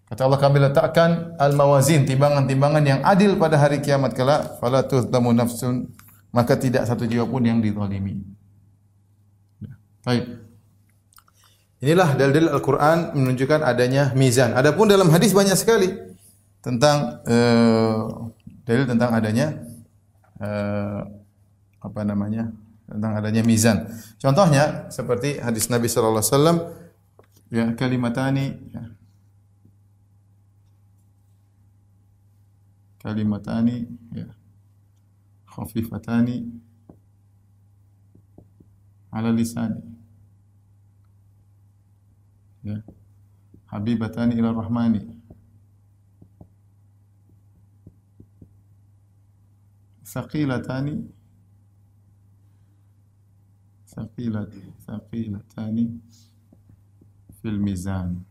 Kata 0.05 0.31
Allah 0.31 0.39
kami 0.39 0.63
letakkan 0.63 1.35
al-mawazin, 1.35 2.07
timbangan-timbangan 2.07 2.83
yang 2.87 3.01
adil 3.03 3.35
pada 3.35 3.59
hari 3.59 3.83
kiamat 3.83 4.15
kelak, 4.15 4.61
fala 4.63 4.85
tuzlamu 4.85 5.35
nafsun, 5.35 5.91
maka 6.31 6.55
tidak 6.55 6.87
satu 6.87 7.03
jiwa 7.03 7.27
pun 7.27 7.43
yang 7.43 7.59
dizalimi. 7.59 8.23
Baik. 10.07 10.23
Inilah 11.83 12.15
dalil 12.15 12.47
Al-Qur'an 12.47 13.11
menunjukkan 13.11 13.59
adanya 13.59 14.15
mizan. 14.15 14.55
Adapun 14.55 14.87
dalam 14.87 15.11
hadis 15.11 15.35
banyak 15.35 15.57
sekali 15.59 16.14
tentang 16.65 17.21
uh, 17.29 18.33
dalil 18.65 18.89
tentang 18.89 19.13
adanya 19.13 19.53
uh, 20.41 21.05
apa 21.77 22.01
namanya? 22.01 22.49
tentang 22.85 23.17
adanya 23.17 23.41
mizan. 23.41 23.89
Contohnya 24.21 24.93
seperti 24.93 25.41
hadis 25.41 25.73
Nabi 25.73 25.89
sallallahu 25.89 26.21
alaihi 26.21 26.33
wasallam 26.33 26.57
ya 27.49 27.65
kalimatani 27.73 28.45
ya, 28.69 28.83
kalimatani 33.01 33.89
ya 34.13 34.29
khafifatani 35.49 36.45
ala 39.09 39.33
lisani 39.33 39.81
ya 42.61 42.85
habibatani 43.65 44.37
ila 44.37 44.53
rahmani 44.53 45.14
saqilatani 50.05 51.01
saqilat 53.89 54.53
saqilatani 54.85 55.85
fil 57.41 57.57
mizan 57.57 58.21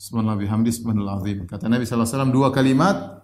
Subhanallah 0.00 0.40
bihamdi 0.40 0.72
subhanallah. 0.72 1.44
Kata 1.44 1.68
Nabi 1.68 1.84
SAW 1.84 2.32
dua 2.32 2.48
kalimat 2.48 3.20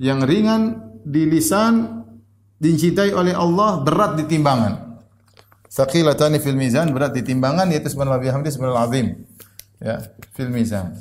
yang 0.00 0.24
ringan 0.24 0.96
di 1.04 1.28
lisan 1.28 2.08
dicintai 2.56 3.12
oleh 3.12 3.36
Allah 3.36 3.84
berat 3.84 4.16
di 4.16 4.24
timbangan. 4.24 4.96
Saqilatani 5.68 6.40
fil 6.40 6.56
mizan 6.56 6.88
berat 6.96 7.12
di 7.12 7.20
timbangan 7.20 7.68
yaitu 7.68 7.92
subhanallah 7.92 8.24
bihamdi 8.24 8.48
subhanallah. 8.48 8.88
Ya, 9.76 10.08
fil 10.32 10.48
mizan. 10.48 10.96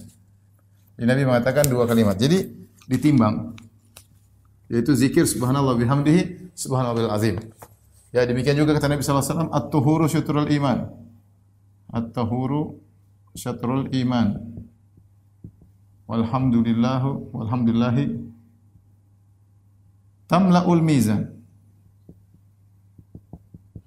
Nabi 1.00 1.24
mengatakan 1.24 1.64
dua 1.72 1.88
kalimat. 1.88 2.20
Jadi 2.20 2.68
ditimbang 2.84 3.56
yaitu 4.72 4.92
zikir 4.98 5.26
subhanallah 5.30 5.78
bihamdihi 5.78 6.52
subhanallah 6.58 7.14
azim. 7.14 7.38
Ya 8.16 8.24
demikian 8.24 8.56
juga 8.56 8.72
kata 8.78 8.88
Nabi 8.88 9.04
SAW 9.04 9.52
at-tuhuru 9.52 10.08
syatrul 10.08 10.48
iman. 10.48 10.88
At-tuhuru 11.92 12.80
syatrul 13.36 13.92
iman 13.92 14.40
walhamdulillahu 16.06 17.34
walhamdulillahi 17.36 18.26
tamla'ul 20.30 20.82
mizan. 20.82 21.34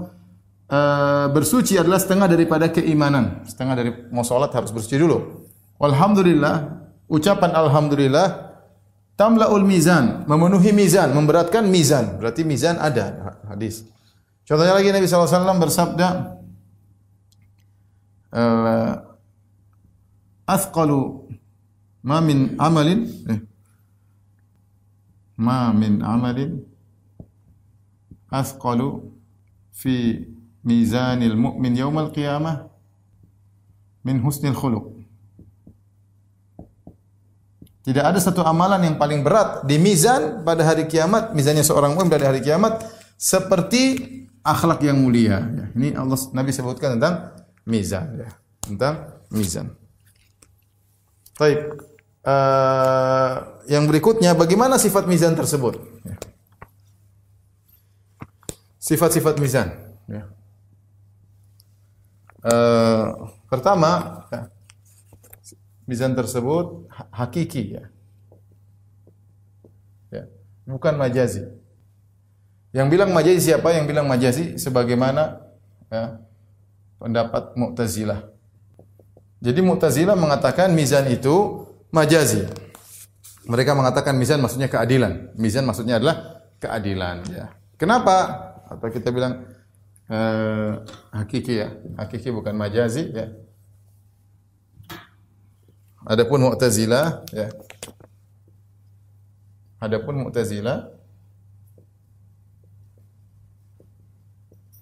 eh, 0.72 1.28
bersuci 1.34 1.76
adalah 1.76 2.00
setengah 2.00 2.28
daripada 2.32 2.72
keimanan. 2.72 3.44
Setengah 3.44 3.76
dari 3.76 3.92
mau 4.10 4.24
sholat 4.24 4.50
harus 4.56 4.72
bersuci 4.72 4.96
dulu. 4.96 5.44
Walhamdulillah, 5.78 6.88
ucapan 7.12 7.52
Alhamdulillah, 7.52 8.53
tamla'ul 9.20 9.66
mizan, 9.66 10.26
memenuhi 10.28 10.72
mizan, 10.74 11.14
memberatkan 11.14 11.66
mizan. 11.70 12.18
Berarti 12.20 12.42
mizan 12.46 12.78
ada 12.78 13.38
hadis. 13.50 13.86
Contohnya 14.44 14.76
lagi 14.76 14.92
Nabi 14.92 15.08
SAW 15.08 15.62
bersabda, 15.62 16.08
athqalu 20.48 21.30
ma 22.04 22.22
min 22.22 22.56
amalin 22.60 23.08
eh, 23.30 23.40
ma 25.38 25.72
min 25.74 26.02
amalin 26.02 26.66
athqalu 28.32 29.14
fi 29.72 30.28
mizanil 30.64 31.38
mu'min 31.38 31.76
yaumal 31.76 32.12
qiyamah 32.12 32.68
min 34.04 34.20
husnil 34.26 34.58
khuluq 34.62 34.86
Tidak 37.84 38.00
ada 38.00 38.16
satu 38.16 38.48
amalan 38.48 38.80
yang 38.88 38.96
paling 38.96 39.28
berat 39.28 39.68
di 39.68 39.76
mizan 39.76 40.48
pada 40.48 40.64
hari 40.64 40.88
kiamat, 40.88 41.36
mizannya 41.36 41.68
seorang 41.68 41.92
mukmin 42.00 42.08
pada 42.08 42.32
hari 42.32 42.40
kiamat 42.40 42.80
seperti 43.20 44.00
akhlak 44.40 44.80
yang 44.88 45.04
mulia. 45.04 45.44
Ya, 45.44 45.66
ini 45.76 45.92
Allah 45.92 46.16
Nabi 46.32 46.56
sebutkan 46.56 46.96
tentang 46.96 47.36
mizan 47.68 48.24
ya, 48.24 48.30
tentang 48.64 49.20
mizan. 49.36 49.76
Baik. 51.36 51.60
Uh, 52.24 53.60
yang 53.68 53.84
berikutnya 53.84 54.32
bagaimana 54.32 54.80
sifat 54.80 55.04
mizan 55.04 55.36
tersebut? 55.36 55.76
Sifat-sifat 58.80 59.44
mizan. 59.44 59.76
Ya. 60.08 60.32
Uh, 62.44 63.32
pertama, 63.52 64.24
ya, 64.32 64.52
mizan 65.88 66.16
tersebut 66.16 66.88
hakiki 67.12 67.78
ya. 67.80 67.84
ya. 70.12 70.24
Bukan 70.68 70.96
majazi. 70.96 71.44
Yang 72.74 72.88
bilang 72.90 73.10
majazi 73.14 73.40
siapa? 73.54 73.70
Yang 73.76 73.86
bilang 73.94 74.08
majazi 74.10 74.58
sebagaimana 74.58 75.44
ya, 75.94 76.18
pendapat 76.98 77.54
Mu'tazilah. 77.54 78.34
Jadi 79.44 79.60
Mu'tazilah 79.62 80.18
mengatakan 80.18 80.74
mizan 80.74 81.06
itu 81.12 81.68
majazi. 81.94 82.48
Mereka 83.44 83.76
mengatakan 83.76 84.16
mizan 84.16 84.40
maksudnya 84.40 84.72
keadilan. 84.72 85.36
Mizan 85.36 85.68
maksudnya 85.68 86.00
adalah 86.00 86.48
keadilan 86.64 87.28
ya. 87.28 87.52
Kenapa? 87.76 88.16
Atau 88.72 88.88
kita 88.88 89.12
bilang 89.12 89.44
eh, 90.08 90.72
hakiki 91.12 91.54
ya. 91.60 91.70
Hakiki 92.00 92.32
bukan 92.32 92.56
majazi 92.56 93.12
ya. 93.12 93.36
Adapun 96.04 96.52
Mu'tazilah 96.52 97.24
ya. 97.32 97.48
Adapun 99.80 100.28
Mu'tazilah 100.28 100.92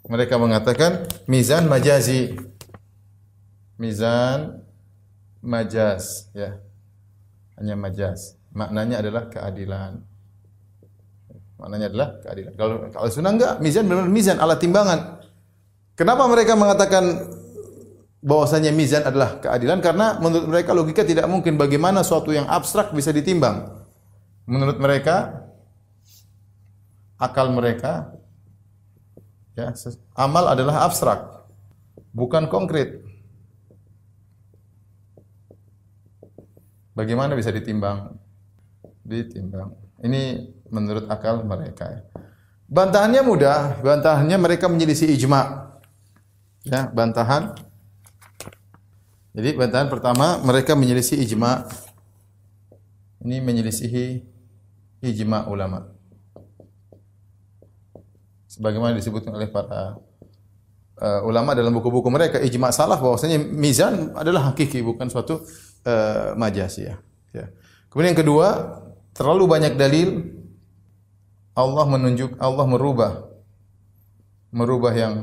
mereka 0.09 0.35
mengatakan 0.41 1.05
mizan 1.29 1.69
majazi. 1.69 2.35
Mizan 3.77 4.61
majaz 5.41 6.29
ya. 6.33 6.57
Hanya 7.57 7.77
majaz. 7.77 8.37
Maknanya 8.53 9.01
adalah 9.01 9.29
keadilan. 9.29 10.01
Maknanya 11.61 11.87
adalah 11.93 12.09
keadilan. 12.25 12.53
Kalau 12.57 12.75
kalau 12.89 13.09
sunnah 13.13 13.33
enggak, 13.37 13.53
mizan 13.61 13.85
benar 13.85 14.09
mizan 14.09 14.37
alat 14.41 14.57
timbangan. 14.57 15.21
Kenapa 15.93 16.25
mereka 16.25 16.57
mengatakan 16.57 17.29
bahwasanya 18.21 18.71
mizan 18.71 19.03
adalah 19.03 19.41
keadilan? 19.41 19.81
Karena 19.81 20.17
menurut 20.21 20.47
mereka 20.47 20.71
logika 20.71 21.01
tidak 21.01 21.25
mungkin 21.27 21.57
bagaimana 21.57 22.05
suatu 22.05 22.31
yang 22.31 22.45
abstrak 22.47 22.93
bisa 22.93 23.11
ditimbang. 23.11 23.81
Menurut 24.45 24.77
mereka 24.81 25.45
akal 27.21 27.53
mereka 27.53 28.17
ya 29.53 29.69
amal 30.17 30.49
adalah 30.49 30.87
abstrak, 30.89 31.45
bukan 32.15 32.49
konkret. 32.49 33.01
Bagaimana 36.91 37.33
bisa 37.39 37.49
ditimbang? 37.55 38.19
Ditimbang. 39.01 39.73
Ini 40.03 40.51
menurut 40.67 41.07
akal 41.07 41.41
mereka. 41.45 41.87
Ya. 41.87 42.01
Bantahannya 42.71 43.21
mudah, 43.23 43.79
bantahannya 43.79 44.37
mereka 44.39 44.67
menyelisih 44.71 45.11
ijma. 45.11 45.71
Ya, 46.67 46.87
bantahan. 46.91 47.70
Jadi 49.31 49.55
bantahan 49.55 49.87
pertama 49.87 50.43
mereka 50.43 50.75
menyelisih 50.75 51.19
ijma. 51.23 51.67
Ini 53.21 53.39
menyelisihi 53.39 54.05
ijma 55.05 55.47
ulama. 55.47 55.87
Sebagaimana 58.51 58.97
disebutkan 58.97 59.31
oleh 59.31 59.47
para 59.47 59.95
uh, 60.99 61.21
ulama 61.23 61.55
dalam 61.55 61.71
buku-buku 61.71 62.11
mereka 62.11 62.43
ijma 62.43 62.75
salaf 62.75 62.99
bahwasanya 62.99 63.39
mizan 63.39 64.11
adalah 64.17 64.51
hakiki 64.51 64.83
bukan 64.83 65.07
suatu 65.07 65.47
uh, 65.87 66.35
ya. 66.75 66.99
Kemudian 67.87 68.11
yang 68.15 68.21
kedua, 68.23 68.47
terlalu 69.15 69.47
banyak 69.47 69.73
dalil 69.79 70.27
Allah 71.55 71.83
menunjuk 71.87 72.39
Allah 72.39 72.63
merubah 72.63 73.11
merubah 74.51 74.91
yang 74.95 75.13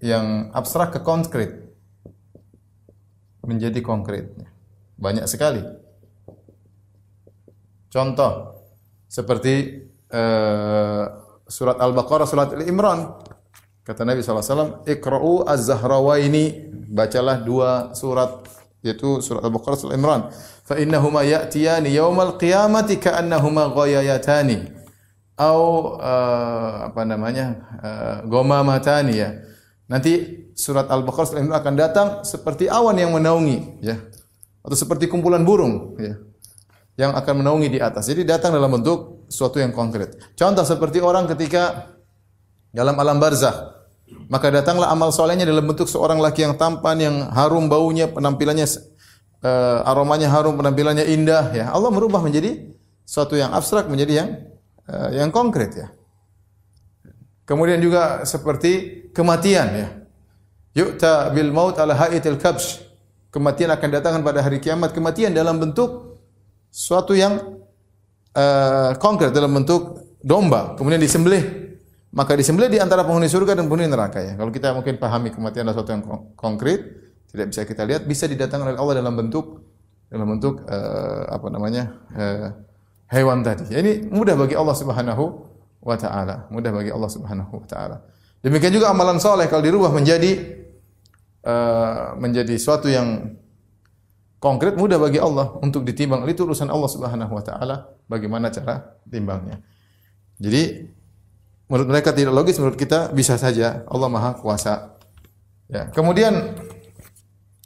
yang 0.00 0.52
abstrak 0.52 0.92
ke 0.96 1.00
konkret 1.00 1.63
menjadi 3.44 3.80
konkret. 3.84 4.32
Banyak 4.96 5.28
sekali. 5.28 5.60
Contoh 7.92 8.58
seperti 9.06 9.86
uh, 10.10 11.04
surat 11.46 11.78
Al-Baqarah, 11.78 12.26
surat 12.26 12.50
Al-Imran. 12.50 13.22
Kata 13.84 14.02
Nabi 14.02 14.24
SAW, 14.24 14.82
Ikra'u 14.88 15.46
az-Zahrawaini. 15.46 16.74
Bacalah 16.94 17.42
dua 17.42 17.94
surat 17.94 18.42
yaitu 18.82 19.22
surat 19.22 19.46
Al-Baqarah 19.46 19.76
surat 19.78 19.92
Al-Imran. 19.94 20.34
Fa 20.64 20.74
innahuma 20.80 21.22
ya'tiyani 21.22 21.94
yaumal 21.94 22.34
qiyamati 22.40 22.98
ka'annahuma 22.98 23.70
ghayayatani. 23.70 24.74
Au 25.38 25.94
uh, 25.98 26.90
apa 26.90 27.02
namanya? 27.06 27.46
Uh, 27.78 28.16
gomamatani 28.26 29.14
ya. 29.14 29.30
Nanti 29.86 30.43
surat 30.54 30.86
Al-Baqarah 30.88 31.36
Al-Imran 31.36 31.58
akan 31.58 31.74
datang 31.74 32.08
seperti 32.22 32.70
awan 32.70 32.96
yang 32.96 33.12
menaungi 33.12 33.82
ya. 33.82 33.98
Atau 34.64 34.78
seperti 34.78 35.10
kumpulan 35.10 35.44
burung 35.44 35.98
ya. 36.00 36.16
Yang 36.94 37.12
akan 37.18 37.34
menaungi 37.42 37.68
di 37.74 37.78
atas. 37.82 38.06
Jadi 38.06 38.22
datang 38.22 38.54
dalam 38.54 38.70
bentuk 38.70 39.26
sesuatu 39.26 39.58
yang 39.58 39.74
konkret. 39.74 40.14
Contoh 40.38 40.62
seperti 40.62 41.02
orang 41.02 41.26
ketika 41.26 41.90
dalam 42.70 42.94
alam 42.98 43.18
barzah 43.18 43.74
maka 44.28 44.48
datanglah 44.52 44.92
amal 44.92 45.12
solehnya 45.12 45.44
dalam 45.48 45.64
bentuk 45.64 45.88
seorang 45.88 46.20
laki 46.20 46.44
yang 46.44 46.54
tampan, 46.56 46.96
yang 47.00 47.16
harum 47.32 47.68
baunya, 47.68 48.08
penampilannya 48.08 48.66
uh, 49.44 49.88
aromanya 49.88 50.28
harum, 50.32 50.56
penampilannya 50.56 51.04
indah. 51.08 51.52
Ya 51.52 51.66
Allah 51.72 51.92
merubah 51.92 52.20
menjadi 52.20 52.72
suatu 53.04 53.36
yang 53.36 53.52
abstrak 53.52 53.88
menjadi 53.88 54.12
yang 54.24 54.28
uh, 54.88 55.10
yang 55.12 55.28
konkret 55.32 55.76
ya. 55.76 55.88
Kemudian 57.44 57.80
juga 57.80 58.24
seperti 58.24 59.04
kematian 59.12 59.68
ya. 59.76 59.88
Yu'ta 60.74 61.30
bil 61.30 61.54
maut 61.54 61.78
ala 61.78 61.94
haitil 61.94 62.36
kabsh. 62.36 62.82
Kematian 63.30 63.70
akan 63.70 63.88
datangkan 63.90 64.22
pada 64.22 64.42
hari 64.42 64.58
kiamat. 64.58 64.90
Kematian 64.94 65.34
dalam 65.34 65.58
bentuk 65.58 66.22
suatu 66.70 67.14
yang 67.14 67.38
uh, 68.34 68.90
konkret 68.98 69.30
dalam 69.30 69.54
bentuk 69.54 70.02
domba. 70.22 70.74
Kemudian 70.74 70.98
disembelih 70.98 71.64
maka 72.14 72.38
disembelih 72.38 72.70
di 72.70 72.78
antara 72.78 73.02
penghuni 73.02 73.26
surga 73.26 73.58
dan 73.58 73.66
penghuni 73.66 73.90
neraka 73.90 74.22
ya. 74.22 74.32
Kalau 74.38 74.54
kita 74.54 74.70
mungkin 74.70 75.02
pahami 75.02 75.34
kematian 75.34 75.66
adalah 75.66 75.82
sesuatu 75.82 75.90
yang 75.98 76.02
konkret, 76.38 76.80
tidak 77.26 77.50
bisa 77.50 77.60
kita 77.66 77.82
lihat, 77.82 78.02
bisa 78.06 78.30
didatangkan 78.30 78.70
oleh 78.70 78.78
Allah 78.78 79.02
dalam 79.02 79.18
bentuk 79.18 79.66
dalam 80.06 80.38
bentuk 80.38 80.62
uh, 80.62 81.26
apa 81.26 81.46
namanya? 81.50 81.90
Uh, 82.14 82.48
hewan 83.10 83.42
tadi. 83.42 83.66
Ya, 83.74 83.82
ini 83.82 84.06
mudah 84.14 84.38
bagi 84.38 84.54
Allah 84.54 84.78
Subhanahu 84.78 85.24
wa 85.82 85.96
taala. 85.98 86.46
Mudah 86.54 86.70
bagi 86.70 86.94
Allah 86.94 87.10
Subhanahu 87.10 87.50
wa 87.50 87.66
taala. 87.66 87.96
Demikian 88.46 88.70
juga 88.70 88.94
amalan 88.94 89.18
soleh 89.18 89.50
kalau 89.50 89.66
dirubah 89.66 89.90
menjadi 89.90 90.62
uh, 91.44 92.16
menjadi 92.16 92.56
suatu 92.56 92.88
yang 92.88 93.36
konkret 94.40 94.76
mudah 94.76 95.00
bagi 95.00 95.20
Allah 95.20 95.56
untuk 95.60 95.84
ditimbang. 95.84 96.24
Itu 96.28 96.44
urusan 96.44 96.68
Allah 96.68 96.90
Subhanahu 96.90 97.32
wa 97.32 97.44
taala 97.44 97.76
bagaimana 98.08 98.52
cara 98.52 99.00
timbangnya. 99.08 99.60
Jadi 100.40 100.90
menurut 101.68 101.88
mereka 101.88 102.12
tidak 102.12 102.34
logis, 102.34 102.60
menurut 102.60 102.76
kita 102.76 103.12
bisa 103.14 103.40
saja. 103.40 103.86
Allah 103.88 104.08
Maha 104.12 104.36
Kuasa. 104.36 105.00
Ya. 105.70 105.88
Kemudian 105.88 106.52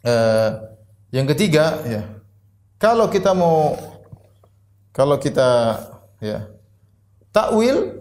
eh, 0.07 0.51
yang 1.11 1.27
ketiga, 1.35 1.83
ya, 1.83 2.03
kalau 2.79 3.11
kita 3.11 3.35
mau 3.35 3.75
kalau 4.95 5.19
kita 5.19 5.79
ya 6.23 6.51
takwil 7.31 7.99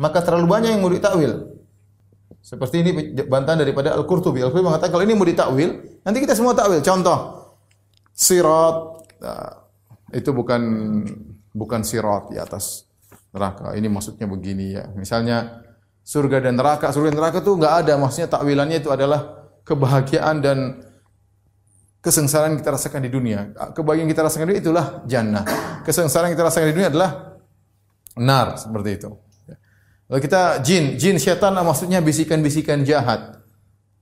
maka 0.00 0.24
terlalu 0.24 0.48
banyak 0.48 0.70
yang 0.72 0.80
mau 0.80 0.88
ditakwil. 0.88 1.49
Seperti 2.40 2.80
ini 2.80 2.90
bantahan 3.28 3.60
daripada 3.60 3.92
Al-Qurtubi. 3.94 4.40
Al-Qurtubi 4.40 4.64
mengatakan 4.64 4.96
kalau 4.96 5.04
ini 5.04 5.12
mau 5.12 5.28
ditakwil, 5.28 6.00
nanti 6.00 6.18
kita 6.24 6.32
semua 6.32 6.56
takwil. 6.56 6.80
Contoh, 6.80 7.18
sirat 8.16 8.76
nah, 9.20 9.68
itu 10.16 10.32
bukan 10.32 10.62
bukan 11.52 11.80
sirat 11.84 12.32
di 12.32 12.40
atas 12.40 12.88
neraka. 13.30 13.76
Ini 13.76 13.86
maksudnya 13.92 14.26
begini 14.26 14.72
ya. 14.72 14.88
Misalnya 14.96 15.62
surga 16.00 16.48
dan 16.48 16.56
neraka, 16.56 16.90
surga 16.90 17.12
dan 17.12 17.18
neraka 17.20 17.38
itu 17.44 17.52
enggak 17.54 17.74
ada. 17.86 17.94
Maksudnya 18.00 18.28
takwilannya 18.32 18.76
itu 18.80 18.90
adalah 18.90 19.52
kebahagiaan 19.62 20.36
dan 20.40 20.58
kesengsaraan 22.00 22.56
yang 22.56 22.60
kita 22.64 22.72
rasakan 22.72 23.04
di 23.04 23.10
dunia. 23.12 23.52
Kebahagiaan 23.76 24.08
yang 24.08 24.12
kita 24.16 24.24
rasakan 24.24 24.44
di 24.48 24.50
dunia 24.56 24.62
itulah 24.64 24.86
jannah. 25.04 25.44
Kesengsaraan 25.84 26.32
yang 26.32 26.34
kita 26.40 26.46
rasakan 26.48 26.66
di 26.72 26.74
dunia 26.74 26.88
adalah 26.88 27.10
nar 28.16 28.56
seperti 28.56 28.90
itu. 28.96 29.10
Lalu 30.10 30.20
kita 30.26 30.58
jin, 30.66 30.98
jin 30.98 31.16
setan 31.22 31.54
maksudnya 31.54 32.02
bisikan-bisikan 32.02 32.82
jahat. 32.82 33.38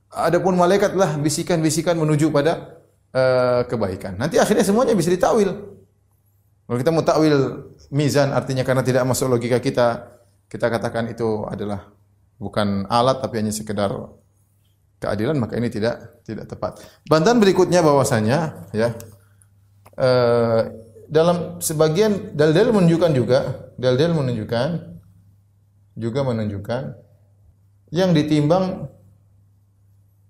Adapun 0.09 0.57
malaikat 0.57 0.97
adalah 0.97 1.13
bisikan-bisikan 1.21 1.93
menuju 1.93 2.33
pada 2.33 2.81
uh, 3.13 3.61
kebaikan. 3.69 4.17
Nanti 4.17 4.41
akhirnya 4.41 4.65
semuanya 4.65 4.97
bisa 4.97 5.13
ditawil. 5.13 5.53
Kalau 6.65 6.77
kita 6.81 6.89
mau 6.89 7.05
takwil 7.05 7.37
mizan 7.93 8.33
artinya 8.33 8.65
karena 8.65 8.81
tidak 8.81 9.05
masuk 9.05 9.29
logika 9.29 9.61
kita, 9.61 10.09
kita 10.49 10.65
katakan 10.65 11.13
itu 11.13 11.45
adalah 11.45 11.93
bukan 12.41 12.89
alat 12.89 13.21
tapi 13.21 13.45
hanya 13.45 13.53
sekedar 13.53 13.93
keadilan 14.97 15.37
maka 15.37 15.61
ini 15.61 15.69
tidak 15.69 16.25
tidak 16.25 16.49
tepat. 16.49 16.81
Bantahan 17.05 17.37
berikutnya 17.37 17.85
bahwasanya 17.85 18.69
ya 18.73 18.97
eh, 19.97 20.61
dalam 21.09 21.57
sebagian 21.61 22.37
dalil-dalil 22.37 22.73
menunjukkan 22.73 23.11
juga 23.17 23.39
dalil-dalil 23.77 24.13
menunjukkan 24.13 24.98
juga 25.99 26.23
menunjukkan 26.23 26.95
yang 27.91 28.15
ditimbang 28.15 28.87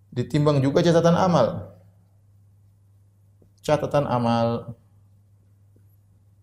ditimbang 0.10 0.58
juga 0.60 0.82
catatan 0.82 1.14
amal. 1.14 1.78
Catatan 3.62 4.10
amal 4.10 4.74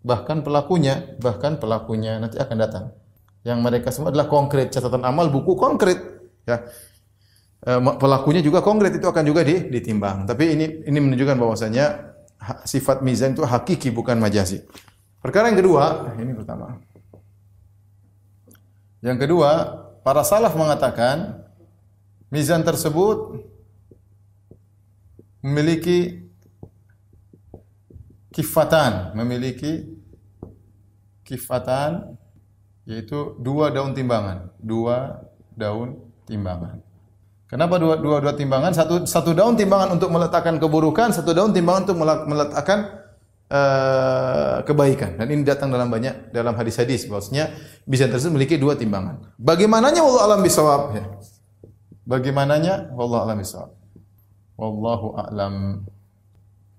bahkan 0.07 0.47
pelakunya, 0.47 1.19
bahkan 1.19 1.59
pelakunya 1.59 2.23
nanti 2.23 2.39
akan 2.39 2.57
datang. 2.63 2.85
Yang 3.43 3.59
mereka 3.59 3.89
semua 3.91 4.15
adalah 4.15 4.31
konkret 4.31 4.71
catatan 4.71 5.03
amal 5.03 5.27
buku 5.35 5.59
konkret, 5.59 5.99
ya. 6.47 6.63
eh, 7.67 7.81
pelakunya 7.99 8.39
juga 8.39 8.63
konkret 8.63 8.95
itu 8.95 9.07
akan 9.11 9.25
juga 9.27 9.43
ditimbang. 9.43 10.31
Tapi 10.31 10.55
ini 10.55 10.67
ini 10.87 10.99
menunjukkan 11.03 11.35
bahwasanya 11.35 12.15
sifat 12.63 13.03
mizan 13.03 13.35
itu 13.35 13.43
hakiki 13.43 13.91
bukan 13.91 14.23
majazi. 14.23 14.63
Perkara 15.19 15.51
yang 15.51 15.59
kedua, 15.59 16.15
ini 16.23 16.31
pertama. 16.39 16.79
Yang 19.07 19.19
kedua, 19.23 19.51
para 20.03 20.27
salaf 20.27 20.59
mengatakan 20.59 21.47
mizan 22.27 22.67
tersebut 22.67 23.39
memiliki 25.47 26.27
kifatan, 28.35 29.15
memiliki 29.15 29.87
kifatan 31.23 32.19
yaitu 32.83 33.39
dua 33.39 33.71
daun 33.71 33.95
timbangan, 33.95 34.51
dua 34.59 35.23
daun 35.55 36.03
timbangan. 36.27 36.83
Kenapa 37.47 37.79
dua, 37.79 37.95
dua, 38.03 38.19
dua 38.19 38.35
timbangan? 38.35 38.75
Satu, 38.75 39.07
satu 39.07 39.31
daun 39.31 39.55
timbangan 39.55 39.95
untuk 39.95 40.11
meletakkan 40.11 40.59
keburukan, 40.59 41.15
satu 41.15 41.31
daun 41.31 41.55
timbangan 41.55 41.87
untuk 41.87 42.03
meletakkan 42.03 43.06
uh, 43.51 44.63
kebaikan. 44.67 45.19
Dan 45.19 45.27
ini 45.33 45.43
datang 45.47 45.71
dalam 45.71 45.91
banyak 45.91 46.35
dalam 46.35 46.55
hadis-hadis 46.55 47.07
bahwasanya 47.07 47.55
bisa 47.87 48.11
tersebut 48.11 48.35
memiliki 48.35 48.57
dua 48.59 48.75
timbangan. 48.75 49.23
Bagaimananya 49.39 50.03
wallahu 50.03 50.25
alam 50.27 50.41
bisawab 50.43 50.83
ya. 50.95 51.05
Bagaimananya 52.07 52.95
wallahu 52.95 53.23
alam 53.27 53.39
bisawab. 53.39 53.71
Wallahu 54.57 55.07
a'lam. 55.21 55.85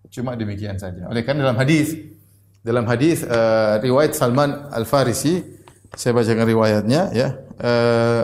Cuma 0.10 0.34
demikian 0.34 0.80
saja. 0.80 1.06
Oleh 1.12 1.22
karena 1.22 1.52
dalam 1.52 1.60
hadis 1.60 1.94
dalam 2.68 2.84
hadis 2.90 3.24
uh, 3.24 3.80
riwayat 3.80 4.12
Salman 4.12 4.68
Al 4.76 4.84
Farisi 4.84 5.40
saya 5.96 6.12
bacakan 6.12 6.44
riwayatnya 6.44 7.02
ya 7.16 7.28
uh, 7.64 8.24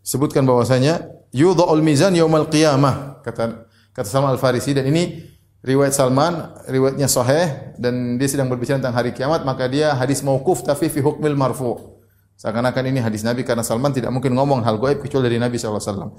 sebutkan 0.00 0.48
bahwasanya 0.48 1.04
yudha'ul 1.36 1.84
mizan 1.84 2.16
yaumal 2.16 2.48
qiyamah 2.48 3.20
kata 3.20 3.68
kata 3.92 4.08
Salman 4.08 4.32
Al 4.32 4.40
Farisi 4.40 4.72
dan 4.72 4.88
ini 4.88 5.35
riwayat 5.66 5.92
Salman 5.92 6.54
riwayatnya 6.70 7.10
sahih 7.10 7.74
dan 7.74 8.14
dia 8.16 8.30
sedang 8.30 8.46
berbicara 8.46 8.78
tentang 8.78 8.94
hari 8.94 9.10
kiamat 9.10 9.42
maka 9.42 9.66
dia 9.66 9.92
hadis 9.98 10.22
mauquf 10.22 10.62
tapi 10.62 10.86
fi 10.86 11.02
hukmil 11.02 11.34
marfu 11.34 11.98
seakan-akan 12.38 12.94
ini 12.94 13.02
hadis 13.02 13.26
Nabi 13.26 13.42
karena 13.42 13.66
Salman 13.66 13.90
tidak 13.90 14.14
mungkin 14.14 14.30
ngomong 14.38 14.62
hal 14.62 14.78
gaib 14.78 15.02
kecuali 15.02 15.26
dari 15.26 15.42
Nabi 15.42 15.58
wasallam 15.58 16.14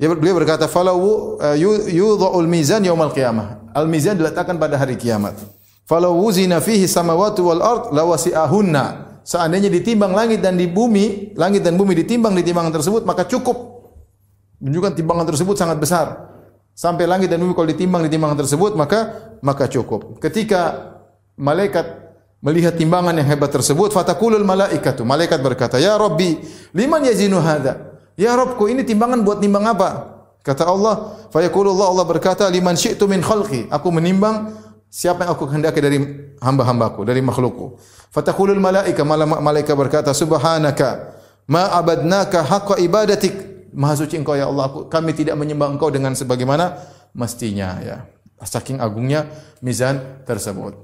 dia 0.00 0.08
beliau 0.08 0.34
berkata, 0.34 0.66
"Falau 0.66 1.36
uh, 1.38 1.56
yudha'ul 1.86 2.48
mizan 2.48 2.82
yaumal 2.84 3.12
qiyamah." 3.12 3.70
Al 3.76 3.88
mizan 3.88 4.16
diletakkan 4.16 4.56
pada 4.56 4.74
hari 4.80 4.96
kiamat. 4.96 5.36
Falau 5.84 6.16
wuzina 6.16 6.58
fihi 6.58 6.88
samawati 6.88 7.40
wal 7.44 7.60
ard 7.60 7.84
lawasi'ahunna. 7.92 8.84
Seandainya 9.22 9.70
ditimbang 9.70 10.10
langit 10.10 10.42
dan 10.42 10.58
di 10.58 10.66
bumi, 10.66 11.36
langit 11.38 11.62
dan 11.62 11.78
bumi 11.78 11.94
ditimbang 11.94 12.34
di 12.34 12.42
timbangan 12.42 12.74
tersebut, 12.74 13.06
maka 13.06 13.22
cukup. 13.30 13.54
Menunjukkan 14.58 14.98
timbangan 14.98 15.26
tersebut 15.30 15.54
sangat 15.54 15.78
besar. 15.78 16.31
Sampai 16.72 17.04
langit 17.04 17.28
dan 17.28 17.38
bumi 17.40 17.52
kalau 17.52 17.68
ditimbang 17.68 18.02
di 18.04 18.10
timbangan 18.10 18.38
tersebut, 18.40 18.72
maka 18.74 19.32
maka 19.44 19.68
cukup. 19.68 20.16
Ketika 20.18 20.92
malaikat 21.36 21.84
melihat 22.42 22.74
timbangan 22.74 23.14
yang 23.14 23.28
hebat 23.28 23.52
tersebut, 23.52 23.92
fatakulul 23.92 24.42
malaikatu. 24.42 25.04
Malaikat 25.04 25.38
berkata, 25.44 25.76
"Ya 25.78 25.94
Rabbi, 25.94 26.42
liman 26.72 27.04
yazinu 27.04 27.38
hadza?" 27.38 27.92
Ya 28.16 28.36
Robku, 28.36 28.68
ini 28.68 28.84
timbangan 28.84 29.24
buat 29.24 29.40
nimbang 29.40 29.64
apa? 29.72 30.20
Kata 30.44 30.68
Allah, 30.68 31.16
fayaqulullah 31.32 31.86
Allah 31.88 32.04
berkata, 32.04 32.44
liman 32.50 32.76
syi'tu 32.76 33.08
min 33.08 33.24
khalqi. 33.24 33.70
Aku 33.72 33.88
menimbang 33.88 34.52
siapa 34.92 35.24
yang 35.24 35.32
aku 35.32 35.48
kehendaki 35.48 35.80
dari 35.80 35.98
hamba-hambaku, 36.42 37.08
dari 37.08 37.24
makhlukku. 37.24 37.78
Fataqulul 38.12 38.60
malaika, 38.60 39.00
malaikat 39.06 39.72
berkata, 39.72 40.10
subhanaka 40.12 41.16
ma 41.48 41.72
abadnaka 41.72 42.44
haqqa 42.44 42.76
ibadatik. 42.84 43.51
Maha 43.72 44.04
suci 44.04 44.20
engkau 44.20 44.36
ya 44.36 44.48
Allah, 44.48 44.68
aku, 44.68 44.88
kami 44.92 45.16
tidak 45.16 45.36
menyembah 45.36 45.72
engkau 45.72 45.88
dengan 45.88 46.12
sebagaimana 46.12 46.76
mestinya 47.16 47.80
ya. 47.80 47.96
Saking 48.42 48.82
agungnya 48.82 49.30
mizan 49.62 50.24
tersebut. 50.26 50.74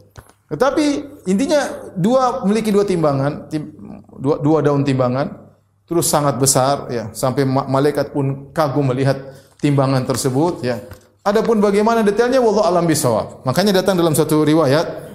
Tetapi 0.48 0.84
intinya 1.28 1.92
dua 1.98 2.46
memiliki 2.46 2.70
dua 2.70 2.86
timbangan, 2.86 3.50
tim, 3.50 3.74
dua, 4.18 4.42
dua 4.42 4.58
daun 4.62 4.82
timbangan 4.82 5.48
terus 5.88 6.04
sangat 6.10 6.36
besar 6.36 6.90
ya 6.92 7.08
sampai 7.16 7.48
malaikat 7.48 8.12
pun 8.12 8.52
kagum 8.52 8.92
melihat 8.92 9.16
timbangan 9.56 10.04
tersebut 10.04 10.60
ya 10.60 10.84
adapun 11.24 11.64
bagaimana 11.64 12.04
detailnya 12.04 12.44
wallahu 12.44 12.68
alam 12.68 12.84
bisawab 12.84 13.40
makanya 13.48 13.80
datang 13.80 13.96
dalam 13.96 14.12
satu 14.12 14.44
riwayat 14.44 15.08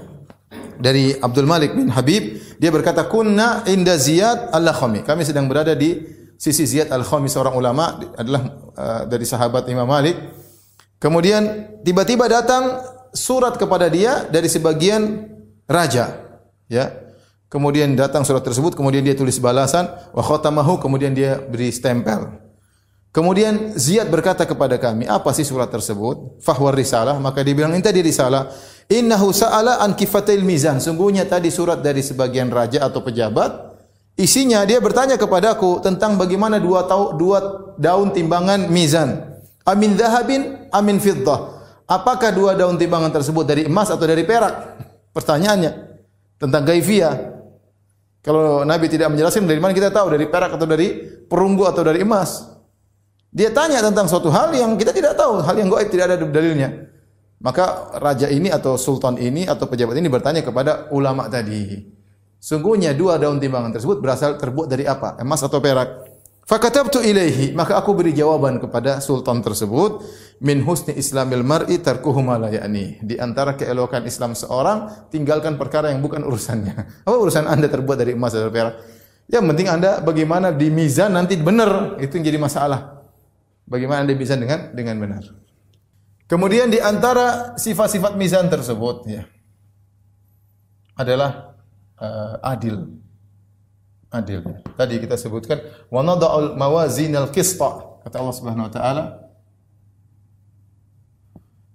dari 0.82 1.14
Abdul 1.14 1.46
Malik 1.46 1.78
bin 1.78 1.94
Habib 1.94 2.42
dia 2.58 2.74
berkata 2.74 3.06
kunna 3.06 3.62
inda 3.70 3.94
Ziyad 4.02 4.50
al-Khami 4.50 5.06
kami 5.06 5.22
sedang 5.22 5.46
berada 5.46 5.78
di 5.78 6.02
sisi 6.38 6.67
Ziyad 6.67 6.91
al-Khami 6.91 7.32
seorang 7.32 7.56
ulama 7.56 8.00
adalah 8.17 8.41
uh, 8.76 9.02
dari 9.08 9.24
sahabat 9.24 9.67
Imam 9.69 9.88
Malik 9.88 10.15
kemudian 10.98 11.74
tiba-tiba 11.82 12.30
datang 12.30 12.82
surat 13.13 13.56
kepada 13.58 13.88
dia 13.88 14.26
dari 14.28 14.50
sebagian 14.50 15.30
raja 15.69 16.19
ya 16.69 17.04
Kemudian 17.54 17.93
datang 17.93 18.26
surat 18.26 18.41
tersebut, 18.41 18.74
kemudian 18.74 19.06
dia 19.06 19.13
tulis 19.13 19.38
balasan, 19.38 19.86
wa 19.86 20.26
khatamahu, 20.26 20.82
kemudian 20.82 21.13
dia 21.13 21.38
beri 21.38 21.69
stempel. 21.69 22.41
Kemudian 23.13 23.78
Ziyad 23.78 24.10
berkata 24.10 24.41
kepada 24.50 24.82
kami, 24.82 25.06
apa 25.06 25.30
sih 25.38 25.46
surat 25.46 25.69
tersebut? 25.69 26.41
Fahwar 26.41 26.74
risalah, 26.74 27.13
maka 27.22 27.46
dia 27.46 27.54
bilang, 27.54 27.69
ini 27.78 27.86
tadi 27.86 28.02
risalah. 28.02 28.50
Innahu 28.89 29.30
sa'ala 29.30 29.86
an 29.86 29.93
kifatil 29.93 30.41
mizan. 30.41 30.82
Sungguhnya 30.82 31.30
tadi 31.30 31.54
surat 31.54 31.78
dari 31.86 32.02
sebagian 32.02 32.50
raja 32.50 32.82
atau 32.89 33.06
pejabat. 33.06 33.73
Isinya 34.13 34.62
dia 34.62 34.78
bertanya 34.78 35.17
kepadaku 35.17 35.82
tentang 35.82 36.21
bagaimana 36.21 36.62
dua, 36.62 36.86
tau, 36.86 37.17
dua 37.17 37.73
daun 37.82 38.13
timbangan 38.13 38.69
mizan. 38.69 39.41
Amin 39.65 39.97
zahabin, 39.97 40.69
amin 40.69 41.02
fiddah. 41.02 41.65
Apakah 41.89 42.30
dua 42.30 42.54
daun 42.54 42.78
timbangan 42.78 43.10
tersebut 43.10 43.41
dari 43.41 43.65
emas 43.65 43.89
atau 43.89 44.06
dari 44.06 44.21
perak? 44.21 44.78
Pertanyaannya 45.13 45.71
tentang 46.38 46.62
gaifiyah. 46.62 47.15
Kalau 48.23 48.63
Nabi 48.63 48.88
tidak 48.88 49.12
menjelaskan 49.12 49.49
dari 49.49 49.60
mana 49.60 49.76
kita 49.76 49.91
tahu 49.91 50.13
dari 50.13 50.30
perak 50.30 50.56
atau 50.56 50.67
dari 50.69 50.95
perunggu 51.28 51.67
atau 51.67 51.84
dari 51.84 52.06
emas. 52.06 52.54
Dia 53.34 53.49
tanya 53.49 53.82
tentang 53.82 54.06
suatu 54.06 54.30
hal 54.30 54.54
yang 54.54 54.78
kita 54.78 54.93
tidak 54.93 55.17
tahu, 55.17 55.41
hal 55.41 55.56
yang 55.58 55.67
gaib 55.73 55.89
tidak 55.89 56.06
ada 56.13 56.15
dalilnya. 56.21 56.69
Maka 57.43 57.97
raja 57.99 58.30
ini 58.30 58.47
atau 58.47 58.78
sultan 58.80 59.19
ini 59.19 59.43
atau 59.49 59.67
pejabat 59.67 59.97
ini 59.99 60.08
bertanya 60.08 60.45
kepada 60.45 60.88
ulama 60.93 61.28
tadi. 61.28 61.82
Sungguhnya 62.43 62.91
dua 62.91 63.15
daun 63.15 63.39
timbangan 63.39 63.71
tersebut 63.71 64.03
berasal 64.03 64.36
terbuat 64.36 64.67
dari 64.67 64.84
apa? 64.84 65.15
Emas 65.15 65.39
atau 65.39 65.63
perak? 65.63 66.12
Fakatabtu 66.43 66.99
ilaihi, 66.99 67.56
maka 67.56 67.79
aku 67.79 67.95
beri 67.95 68.12
jawaban 68.12 68.60
kepada 68.60 68.99
sultan 68.99 69.39
tersebut, 69.39 70.03
min 70.43 70.60
husni 70.67 70.91
islamil 70.91 71.39
mar'i 71.39 71.79
tarkuhu 71.79 72.19
la. 72.19 72.51
Di 72.99 73.15
antara 73.15 73.56
keelokan 73.56 74.03
Islam 74.03 74.36
seorang, 74.36 75.08
tinggalkan 75.08 75.56
perkara 75.56 75.95
yang 75.95 76.03
bukan 76.03 76.19
urusannya. 76.27 76.75
Apa 77.08 77.15
urusan 77.15 77.47
Anda 77.47 77.71
terbuat 77.71 77.95
dari 77.95 78.12
emas 78.12 78.36
atau 78.36 78.51
perak? 78.51 78.75
Yang 79.32 79.43
penting 79.56 79.67
Anda 79.71 80.03
bagaimana 80.03 80.51
di 80.51 80.67
mizan 80.67 81.15
nanti 81.15 81.39
benar, 81.39 81.95
itu 82.03 82.19
yang 82.19 82.27
jadi 82.27 82.39
masalah. 82.43 83.08
Bagaimana 83.63 84.03
Anda 84.03 84.19
mizan 84.19 84.43
dengan 84.43 84.75
dengan 84.75 84.99
benar. 84.99 85.23
Kemudian 86.27 86.67
di 86.67 86.84
antara 86.84 87.56
sifat-sifat 87.56 88.19
mizan 88.19 88.51
tersebut 88.51 89.08
ya 89.08 89.23
adalah 90.99 91.53
uh, 92.04 92.36
adil 92.44 93.00
adil. 94.13 94.46
Tadi 94.78 95.02
kita 95.02 95.18
sebutkan 95.18 95.58
wa 95.89 96.06
nada'ul 96.06 96.54
mawazinal 96.54 97.34
qista 97.34 97.98
kata 98.06 98.22
Allah 98.22 98.36
Subhanahu 98.38 98.70
wa 98.70 98.74
taala 98.74 99.04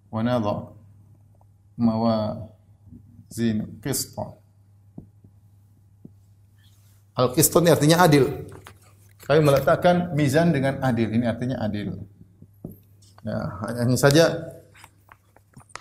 wa 0.09 0.21
nadha 0.23 0.55
mawazin 1.75 3.67
qista. 3.83 4.39
Al 7.19 7.35
qista 7.35 7.59
ini 7.59 7.75
artinya 7.75 8.07
adil. 8.07 8.47
Kami 9.27 9.45
meletakkan 9.45 10.17
mizan 10.17 10.55
dengan 10.55 10.81
adil. 10.81 11.13
Ini 11.13 11.27
artinya 11.29 11.61
adil. 11.61 12.01
Ya, 13.27 13.37
hanya 13.77 13.99
saja 13.99 14.25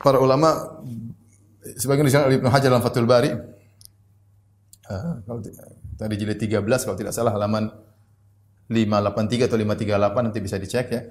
para 0.01 0.19
ulama 0.19 0.81
sebagian 1.79 2.09
disebut 2.09 2.43
Ibnu 2.43 2.49
Hajar 2.49 2.73
dalam 2.73 2.83
Fathul 2.83 3.07
Bari 3.07 3.31
kalau 5.23 5.39
Tadi 5.97 6.13
jilid 6.13 6.37
13 6.37 6.61
kalau 6.61 6.97
tidak 6.97 7.09
salah 7.09 7.33
halaman 7.33 7.73
583 8.69 9.49
atau 9.49 9.57
538 9.57 10.25
nanti 10.29 10.39
bisa 10.43 10.55
dicek 10.61 10.87
ya. 10.93 11.01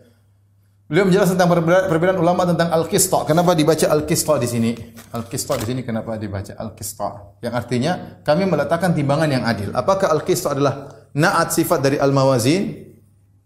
Beliau 0.87 1.11
menjelaskan 1.11 1.35
tentang 1.35 1.51
perbedaan 1.91 2.19
ulama 2.23 2.47
tentang 2.47 2.71
al-qista. 2.71 3.27
Kenapa 3.27 3.59
dibaca 3.59 3.91
al-qista 3.91 4.39
di 4.39 4.47
sini? 4.47 4.71
Al-qista 5.11 5.59
di 5.59 5.67
sini 5.67 5.83
kenapa 5.83 6.15
dibaca 6.15 6.55
al-qista? 6.55 7.35
Yang 7.43 7.55
artinya 7.59 7.93
kami 8.23 8.47
meletakkan 8.47 8.95
timbangan 8.95 9.27
yang 9.27 9.43
adil. 9.43 9.75
Apakah 9.75 10.15
al-qista 10.15 10.55
adalah 10.55 11.11
naat 11.11 11.51
sifat 11.51 11.83
dari 11.83 11.99
al-mawazin 11.99 12.87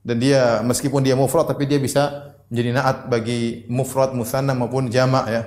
dan 0.04 0.20
dia 0.20 0.60
meskipun 0.60 1.00
dia 1.00 1.16
mufrad 1.16 1.48
tapi 1.48 1.64
dia 1.64 1.80
bisa 1.80 2.36
menjadi 2.52 2.76
naat 2.76 2.96
bagi 3.08 3.64
mufrad, 3.72 4.12
musanna 4.12 4.52
maupun 4.52 4.92
jamak 4.92 5.24
ya. 5.32 5.42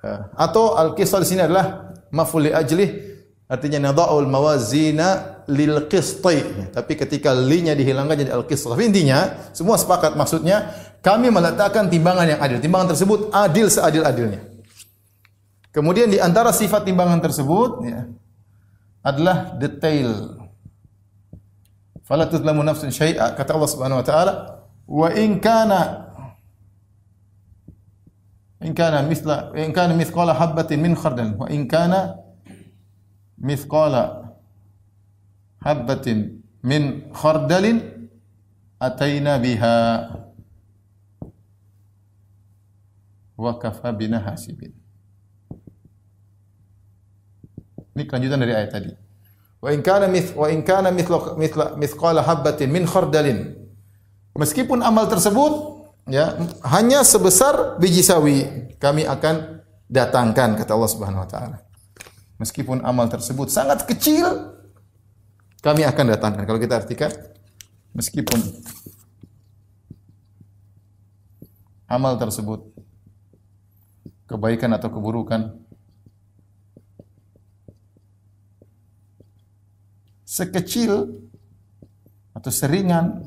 Eh, 0.00 0.20
atau 0.40 0.80
al-qista 0.80 1.20
di 1.20 1.28
sini 1.28 1.44
adalah 1.44 1.92
maf'ul 2.08 2.48
li 2.48 2.56
ajlih 2.56 3.11
Artinya 3.52 3.92
nada'ul 3.92 4.24
mawazina 4.32 5.44
lil 5.52 5.84
qisti. 5.84 6.72
Tapi 6.72 6.92
ketika 6.96 7.36
li-nya 7.36 7.76
dihilangkan 7.76 8.24
jadi 8.24 8.32
al 8.32 8.48
qist. 8.48 8.64
Tapi 8.64 8.88
intinya 8.88 9.52
semua 9.52 9.76
sepakat 9.76 10.16
maksudnya 10.16 10.72
kami 11.04 11.28
meletakkan 11.28 11.92
timbangan 11.92 12.32
yang 12.32 12.40
adil. 12.40 12.64
Timbangan 12.64 12.96
tersebut 12.96 13.28
adil 13.28 13.68
seadil-adilnya. 13.68 14.40
Kemudian 15.68 16.08
di 16.08 16.16
antara 16.16 16.48
sifat 16.48 16.88
timbangan 16.88 17.20
tersebut 17.20 17.70
ya, 17.84 18.08
adalah 19.04 19.52
detail. 19.60 20.40
Fala 22.08 22.24
tuzlamu 22.24 22.64
nafsun 22.64 22.88
syai'a 22.88 23.36
kata 23.36 23.52
Allah 23.52 23.68
Subhanahu 23.68 24.00
wa 24.00 24.06
taala 24.06 24.32
wa 24.88 25.08
in 25.12 25.36
kana 25.40 26.08
in 28.64 28.72
kana 28.72 29.04
mithla 29.04 29.52
in 29.60 29.76
kana 29.76 29.92
mithqala 29.92 30.32
habatin 30.36 30.80
min 30.80 30.96
khardal 30.96 31.36
wa 31.36 31.46
in 31.52 31.68
kana 31.68 32.21
mithqala 33.42 34.32
habatin 35.60 36.40
min 36.62 37.10
khardalin 37.10 38.08
ataina 38.78 39.38
biha 39.42 39.76
wa 43.36 43.52
kafa 43.58 43.90
bina 43.90 44.22
hasibin 44.22 44.70
Ini 47.92 48.08
kelanjutan 48.08 48.40
dari 48.40 48.56
ayat 48.56 48.70
tadi. 48.72 48.92
Wa 49.60 49.68
in 49.68 49.84
kana 49.84 50.08
mith 50.08 50.32
wa 50.32 50.48
in 50.48 50.64
kana 50.64 50.88
mithla 50.88 51.36
mithla 51.36 51.76
mithqala 51.76 52.24
habatin 52.24 52.72
min 52.72 52.88
khardalin. 52.88 53.52
Meskipun 54.32 54.80
amal 54.80 55.12
tersebut 55.12 55.84
ya 56.08 56.40
hanya 56.72 57.04
sebesar 57.04 57.76
biji 57.76 58.00
sawi, 58.00 58.48
kami 58.80 59.04
akan 59.04 59.60
datangkan 59.92 60.56
kata 60.56 60.72
Allah 60.72 60.88
Subhanahu 60.90 61.22
wa 61.22 61.28
taala. 61.28 61.56
Meskipun 62.42 62.82
amal 62.82 63.06
tersebut 63.06 63.54
sangat 63.54 63.86
kecil, 63.86 64.26
kami 65.62 65.86
akan 65.86 66.10
datangkan. 66.10 66.42
Kalau 66.42 66.58
kita 66.58 66.82
artikan 66.82 67.14
meskipun 67.94 68.42
amal 71.86 72.18
tersebut 72.18 72.66
kebaikan 74.26 74.74
atau 74.74 74.90
keburukan 74.90 75.54
sekecil 80.26 81.14
atau 82.34 82.50
seringan 82.50 83.22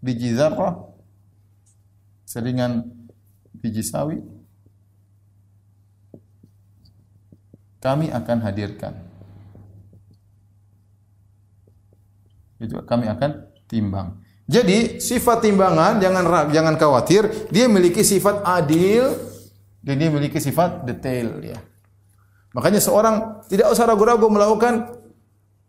biji 0.00 0.32
zarrah, 0.32 0.88
seringan 2.24 2.88
biji 3.60 3.84
sawi, 3.84 4.24
kami 7.84 8.08
akan 8.08 8.38
hadirkan. 8.40 8.96
Itu 12.56 12.80
kami 12.88 13.12
akan 13.12 13.44
timbang. 13.68 14.24
Jadi 14.48 15.00
sifat 15.04 15.44
timbangan 15.44 16.00
jangan 16.00 16.48
jangan 16.48 16.74
khawatir, 16.80 17.28
dia 17.52 17.68
memiliki 17.68 18.00
sifat 18.00 18.40
adil 18.40 19.12
dan 19.84 20.00
dia 20.00 20.08
memiliki 20.08 20.40
sifat 20.40 20.88
detail 20.88 21.44
dia. 21.44 21.60
Makanya 22.56 22.80
seorang 22.80 23.44
tidak 23.52 23.68
usah 23.68 23.84
ragu-ragu 23.84 24.24
melakukan 24.32 24.96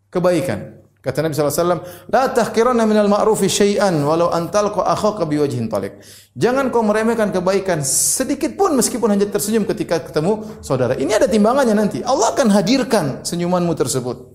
kebaikan. 0.08 0.75
Kata 1.06 1.22
Nabi 1.22 1.38
SAW, 1.38 1.86
La 2.10 2.34
tahkiranna 2.34 2.82
minal 2.82 3.06
ma'rufi 3.06 3.46
syai'an 3.46 3.94
walau 4.02 4.34
antal 4.34 4.74
ko 4.74 4.82
akhaka 4.82 5.22
biwajhin 5.22 5.70
talik. 5.70 6.02
Jangan 6.34 6.74
kau 6.74 6.82
meremehkan 6.82 7.30
kebaikan 7.30 7.86
sedikit 7.86 8.58
pun 8.58 8.74
meskipun 8.74 9.14
hanya 9.14 9.30
tersenyum 9.30 9.62
ketika 9.70 10.02
ketemu 10.02 10.42
saudara. 10.66 10.98
Ini 10.98 11.22
ada 11.22 11.30
timbangannya 11.30 11.78
nanti. 11.78 12.02
Allah 12.02 12.34
akan 12.34 12.50
hadirkan 12.50 13.22
senyumanmu 13.22 13.70
tersebut. 13.78 14.34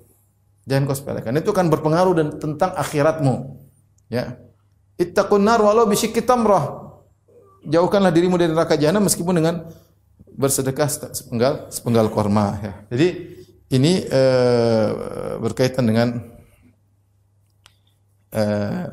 Jangan 0.63 0.87
kau 0.87 0.95
sepelekan. 0.95 1.35
Itu 1.35 1.51
akan 1.51 1.67
berpengaruh 1.67 2.13
dan 2.15 2.27
tentang 2.39 2.71
akhiratmu. 2.79 3.59
Ya. 4.07 4.39
Ittaqun 4.95 5.43
nar 5.43 5.59
walau 5.59 5.83
bisyikki 5.91 6.23
tamrah. 6.23 6.87
Jauhkanlah 7.67 8.15
dirimu 8.15 8.39
dari 8.39 8.55
neraka 8.55 8.79
jahanam 8.79 9.11
meskipun 9.11 9.43
dengan 9.43 9.67
bersedekah 10.39 10.87
sepenggal 10.87 11.67
sepenggal 11.67 12.07
korma 12.07 12.55
ya. 12.63 12.73
Jadi 12.95 13.07
ini 13.75 14.07
uh, 14.07 15.35
berkaitan 15.43 15.83
dengan 15.83 16.39
uh, 18.35 18.87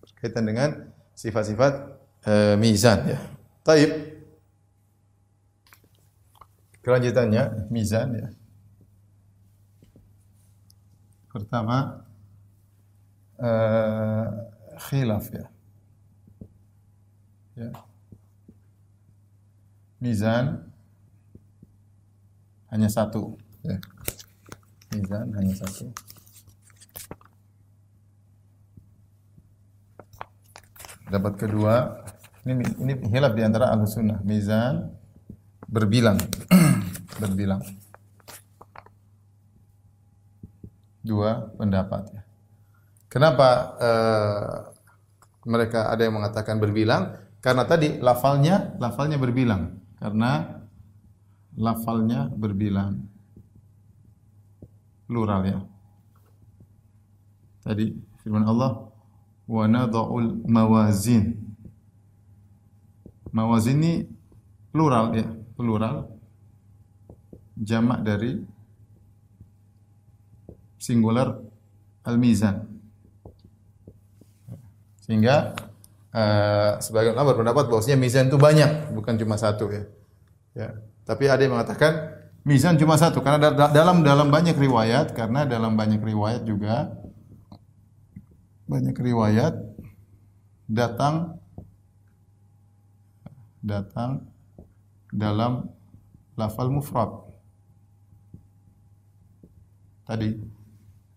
berkaitan 0.00 0.44
dengan 0.44 0.70
sifat-sifat 1.16 1.72
uh, 2.28 2.54
mizan 2.60 3.04
ya. 3.08 3.20
Taib. 3.64 3.90
Kelanjutannya 6.84 7.72
mizan 7.72 8.08
ya. 8.12 8.28
Pertama 11.32 12.04
uh, 13.40 14.28
khilaf 14.88 15.32
ya. 15.32 15.46
ya. 17.56 17.68
Mizan 20.04 20.68
hanya 22.68 22.92
satu 22.92 23.40
ya. 23.64 23.80
Mizan 24.92 25.32
hanya 25.32 25.54
satu. 25.56 25.88
Dapat 31.04 31.32
kedua, 31.36 32.00
ini 32.48 32.64
ini 32.80 32.92
hilaf 33.12 33.36
di 33.36 33.42
antara 33.44 33.68
ahlu 33.68 33.84
sunnah. 33.84 34.24
Mizan 34.24 34.88
berbilang, 35.68 36.16
berbilang. 37.20 37.60
Dua 41.04 41.52
pendapat 41.60 42.02
ya. 42.08 42.22
Kenapa 43.12 43.48
uh, 43.76 44.56
mereka 45.44 45.92
ada 45.92 46.02
yang 46.08 46.16
mengatakan 46.16 46.56
berbilang? 46.56 47.20
Karena 47.44 47.68
tadi 47.68 48.00
lafalnya, 48.00 48.72
lafalnya 48.80 49.20
berbilang. 49.20 49.76
Karena 50.00 50.64
lafalnya 51.60 52.32
berbilang. 52.32 53.04
Plural 55.04 55.40
ya. 55.44 55.60
Tadi 57.60 57.92
firman 58.24 58.48
Allah 58.48 58.93
wa 59.44 59.64
nadha'ul 59.68 60.44
mawazin. 60.48 61.36
Mawazin 63.34 63.82
ini 63.82 63.92
plural 64.70 65.14
ya, 65.14 65.26
plural. 65.58 66.10
Jamak 67.54 68.02
dari 68.02 68.42
singular 70.78 71.38
al-mizan. 72.02 72.66
Sehingga 75.00 75.54
uh, 76.10 76.80
sebagian 76.82 77.14
ulama 77.14 77.32
berpendapat 77.36 77.64
bahwasanya 77.70 77.98
mizan 78.00 78.26
itu 78.26 78.36
banyak, 78.40 78.90
bukan 78.92 79.14
cuma 79.16 79.38
satu 79.38 79.70
ya. 79.70 79.84
Ya. 80.54 80.68
Tapi 81.04 81.28
ada 81.28 81.40
yang 81.44 81.54
mengatakan 81.54 82.24
mizan 82.44 82.76
cuma 82.80 82.96
satu 82.96 83.20
karena 83.20 83.52
dalam 83.52 84.04
dalam 84.04 84.28
banyak 84.28 84.56
riwayat 84.56 85.12
karena 85.16 85.44
dalam 85.44 85.76
banyak 85.76 86.00
riwayat 86.00 86.44
juga 86.48 86.92
banyak 88.74 88.98
riwayat 88.98 89.54
datang 90.66 91.38
datang 93.62 94.26
dalam 95.14 95.70
lafal 96.34 96.74
mufrad. 96.74 97.22
Tadi 100.04 100.34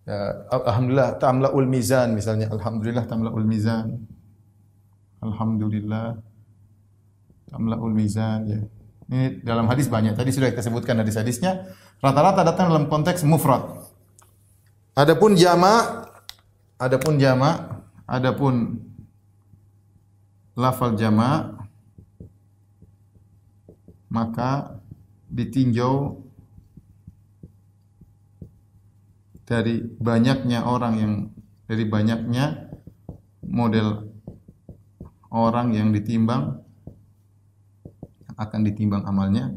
ya, 0.05 0.47
alhamdulillah 0.53 1.17
tamlaul 1.17 1.65
mizan 1.65 2.13
misalnya 2.13 2.47
alhamdulillah 2.53 3.09
tamlaul 3.09 3.47
mizan. 3.49 4.05
Alhamdulillah 5.25 6.21
tamlaul 7.49 7.95
mizan 7.97 8.39
ya. 8.45 8.61
Ini 9.07 9.41
dalam 9.41 9.65
hadis 9.65 9.89
banyak. 9.89 10.13
Tadi 10.13 10.29
sudah 10.29 10.53
kita 10.53 10.61
sebutkan 10.61 10.99
hadis-hadisnya. 11.01 11.73
Rata-rata 12.03 12.43
datang 12.45 12.69
dalam 12.69 12.85
konteks 12.91 13.25
mufrad. 13.25 13.87
Adapun 14.93 15.33
jama 15.33 16.06
Adapun 16.77 17.17
jama, 17.17 17.81
adapun 18.05 18.77
lafal 20.53 20.93
jama 20.93 21.57
maka 24.13 24.77
ditinjau 25.25 26.21
dari 29.49 29.81
banyaknya 29.81 30.69
orang 30.69 30.93
yang 31.01 31.13
dari 31.65 31.83
banyaknya 31.89 32.69
model 33.41 34.13
orang 35.33 35.73
yang 35.73 35.89
ditimbang 35.89 36.61
akan 38.37 38.61
ditimbang 38.61 39.01
amalnya. 39.01 39.49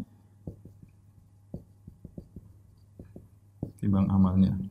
Timbang 3.76 4.08
amalnya 4.08 4.69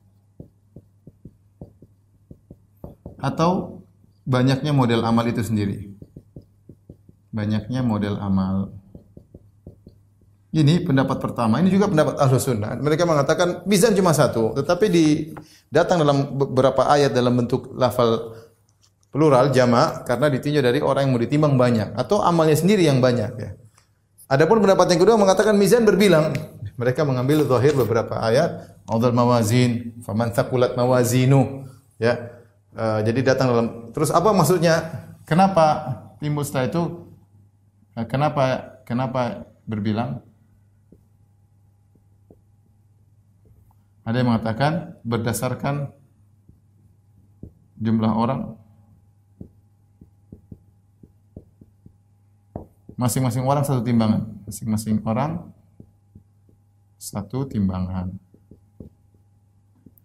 atau 3.19 3.83
banyaknya 4.23 4.71
model 4.71 5.03
amal 5.03 5.27
itu 5.27 5.43
sendiri. 5.43 5.91
Banyaknya 7.29 7.85
model 7.85 8.17
amal. 8.17 8.73
Ini 10.49 10.81
pendapat 10.81 11.21
pertama. 11.21 11.61
Ini 11.61 11.69
juga 11.69 11.85
pendapat 11.85 12.17
ahlu 12.17 12.41
sunnah. 12.41 12.73
Mereka 12.81 13.05
mengatakan 13.05 13.61
mizan 13.69 13.93
cuma 13.93 14.17
satu, 14.17 14.57
tetapi 14.57 14.85
di 14.89 15.05
datang 15.69 16.01
dalam 16.01 16.33
beberapa 16.33 16.89
ayat 16.89 17.13
dalam 17.13 17.37
bentuk 17.37 17.69
lafal 17.77 18.33
plural 19.13 19.53
jama 19.53 20.01
karena 20.05 20.29
ditinjau 20.29 20.61
dari 20.65 20.81
orang 20.81 21.05
yang 21.05 21.13
mau 21.13 21.21
ditimbang 21.21 21.53
banyak 21.57 21.93
atau 21.97 22.25
amalnya 22.25 22.57
sendiri 22.57 22.85
yang 22.85 22.97
banyak 22.97 23.31
ya. 23.37 23.49
Adapun 24.29 24.61
pendapat 24.61 24.93
yang 24.93 25.01
kedua 25.01 25.17
mengatakan 25.17 25.57
mizan 25.57 25.85
berbilang. 25.85 26.33
Mereka 26.79 27.03
mengambil 27.03 27.43
zahir 27.43 27.75
beberapa 27.75 28.23
ayat, 28.23 28.79
Audal 28.87 29.11
mawazin, 29.11 29.99
faman 30.01 30.31
thaqulat 30.31 30.73
mawazinu, 30.79 31.67
ya. 32.01 32.38
Uh, 32.79 33.03
jadi 33.03 33.35
datang 33.35 33.51
dalam 33.51 33.67
terus 33.91 34.07
apa 34.07 34.31
maksudnya? 34.31 34.79
Kenapa 35.27 35.99
timbul 36.23 36.47
setelah 36.47 36.71
itu 36.71 37.11
uh, 37.99 38.07
kenapa 38.07 38.79
kenapa 38.87 39.51
berbilang? 39.67 40.23
Ada 44.07 44.23
yang 44.23 44.31
mengatakan 44.31 44.95
berdasarkan 45.03 45.91
jumlah 47.83 48.15
orang 48.15 48.55
masing-masing 52.95 53.43
orang 53.43 53.67
satu 53.67 53.83
timbangan, 53.83 54.23
masing-masing 54.47 55.03
orang 55.03 55.51
satu 56.95 57.43
timbangan. 57.43 58.15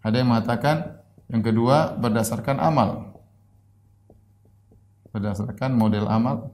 Ada 0.03 0.19
yang 0.19 0.27
mengatakan 0.27 1.04
yang 1.29 1.41
kedua 1.41 1.97
berdasarkan 1.97 2.57
amal. 2.61 3.19
Berdasarkan 5.09 5.71
model 5.73 6.05
amal. 6.11 6.51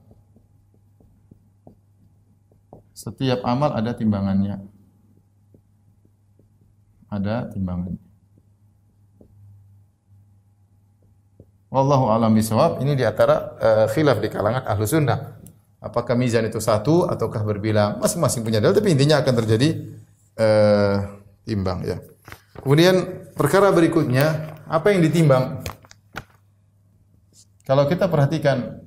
Setiap 2.93 3.41
amal 3.41 3.73
ada 3.73 3.97
timbangannya 3.97 4.71
ada 7.11 7.51
timbangan. 7.51 7.99
Wallahu 11.71 12.11
alam 12.11 12.31
bisawab. 12.31 12.79
Ini 12.79 12.95
di 12.95 13.03
antara 13.03 13.55
uh, 13.59 13.87
khilaf 13.91 14.23
di 14.23 14.31
kalangan 14.31 14.63
ahlu 14.63 14.87
sunnah. 14.87 15.39
Apakah 15.83 16.15
mizan 16.15 16.47
itu 16.47 16.59
satu 16.63 17.07
ataukah 17.07 17.43
berbilang? 17.43 17.99
Masing-masing 17.99 18.43
punya 18.47 18.63
dalil, 18.63 18.75
tapi 18.75 18.91
intinya 18.91 19.19
akan 19.19 19.33
terjadi 19.43 19.69
uh, 20.39 20.95
timbang 21.47 21.83
ya. 21.83 21.97
Kemudian 22.59 23.20
perkara 23.35 23.71
berikutnya, 23.71 24.57
apa 24.67 24.95
yang 24.95 25.03
ditimbang? 25.03 25.63
Kalau 27.67 27.87
kita 27.87 28.11
perhatikan 28.11 28.83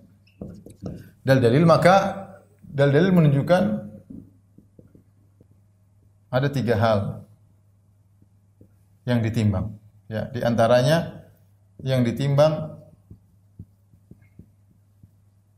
dalil-dalil 1.25 1.65
maka 1.65 2.27
dalil-dalil 2.61 3.13
menunjukkan 3.17 3.63
ada 6.29 6.49
tiga 6.51 6.75
hal 6.77 6.99
yang 9.07 9.23
ditimbang. 9.23 9.79
Ya, 10.11 10.29
di 10.29 10.45
antaranya 10.45 11.25
yang 11.81 12.05
ditimbang 12.05 12.77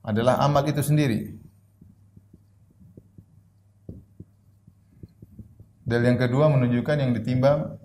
adalah 0.07 0.39
amal 0.39 0.63
itu 0.69 0.83
sendiri. 0.85 1.35
Dan 5.87 6.03
yang 6.03 6.19
kedua 6.19 6.51
menunjukkan 6.51 6.97
yang 6.99 7.15
ditimbang 7.15 7.79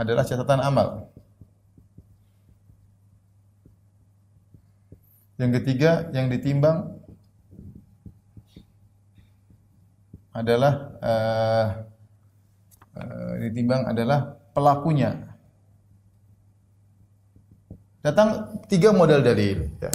adalah 0.00 0.24
catatan 0.24 0.60
amal. 0.64 1.12
Yang 5.36 5.60
ketiga 5.60 6.08
yang 6.12 6.28
ditimbang 6.32 7.00
adalah 10.36 10.72
uh, 11.00 11.66
uh, 12.96 13.32
ditimbang 13.48 13.88
adalah 13.88 14.36
pelakunya. 14.52 15.16
Datang 18.00 18.60
tiga 18.68 18.92
model 18.96 19.20
dalil. 19.20 19.68
Ya. 19.80 19.92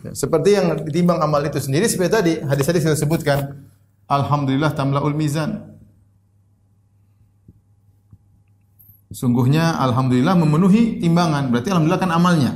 Ya, 0.00 0.12
seperti 0.16 0.56
yang 0.56 0.80
ditimbang 0.86 1.20
amal 1.20 1.44
itu 1.44 1.60
sendiri 1.60 1.84
seperti 1.84 2.10
tadi 2.10 2.32
hadis 2.42 2.66
tadi 2.66 2.80
saya 2.82 2.96
sebutkan. 2.96 3.66
Alhamdulillah 4.10 4.74
tamlaul 4.74 5.14
mizan. 5.14 5.78
Sungguhnya 9.10 9.74
alhamdulillah 9.82 10.38
memenuhi 10.38 11.02
timbangan. 11.02 11.50
Berarti 11.50 11.74
alhamdulillah 11.74 12.02
kan 12.02 12.14
amalnya. 12.14 12.52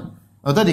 Oh 0.46 0.54
tadi 0.54 0.70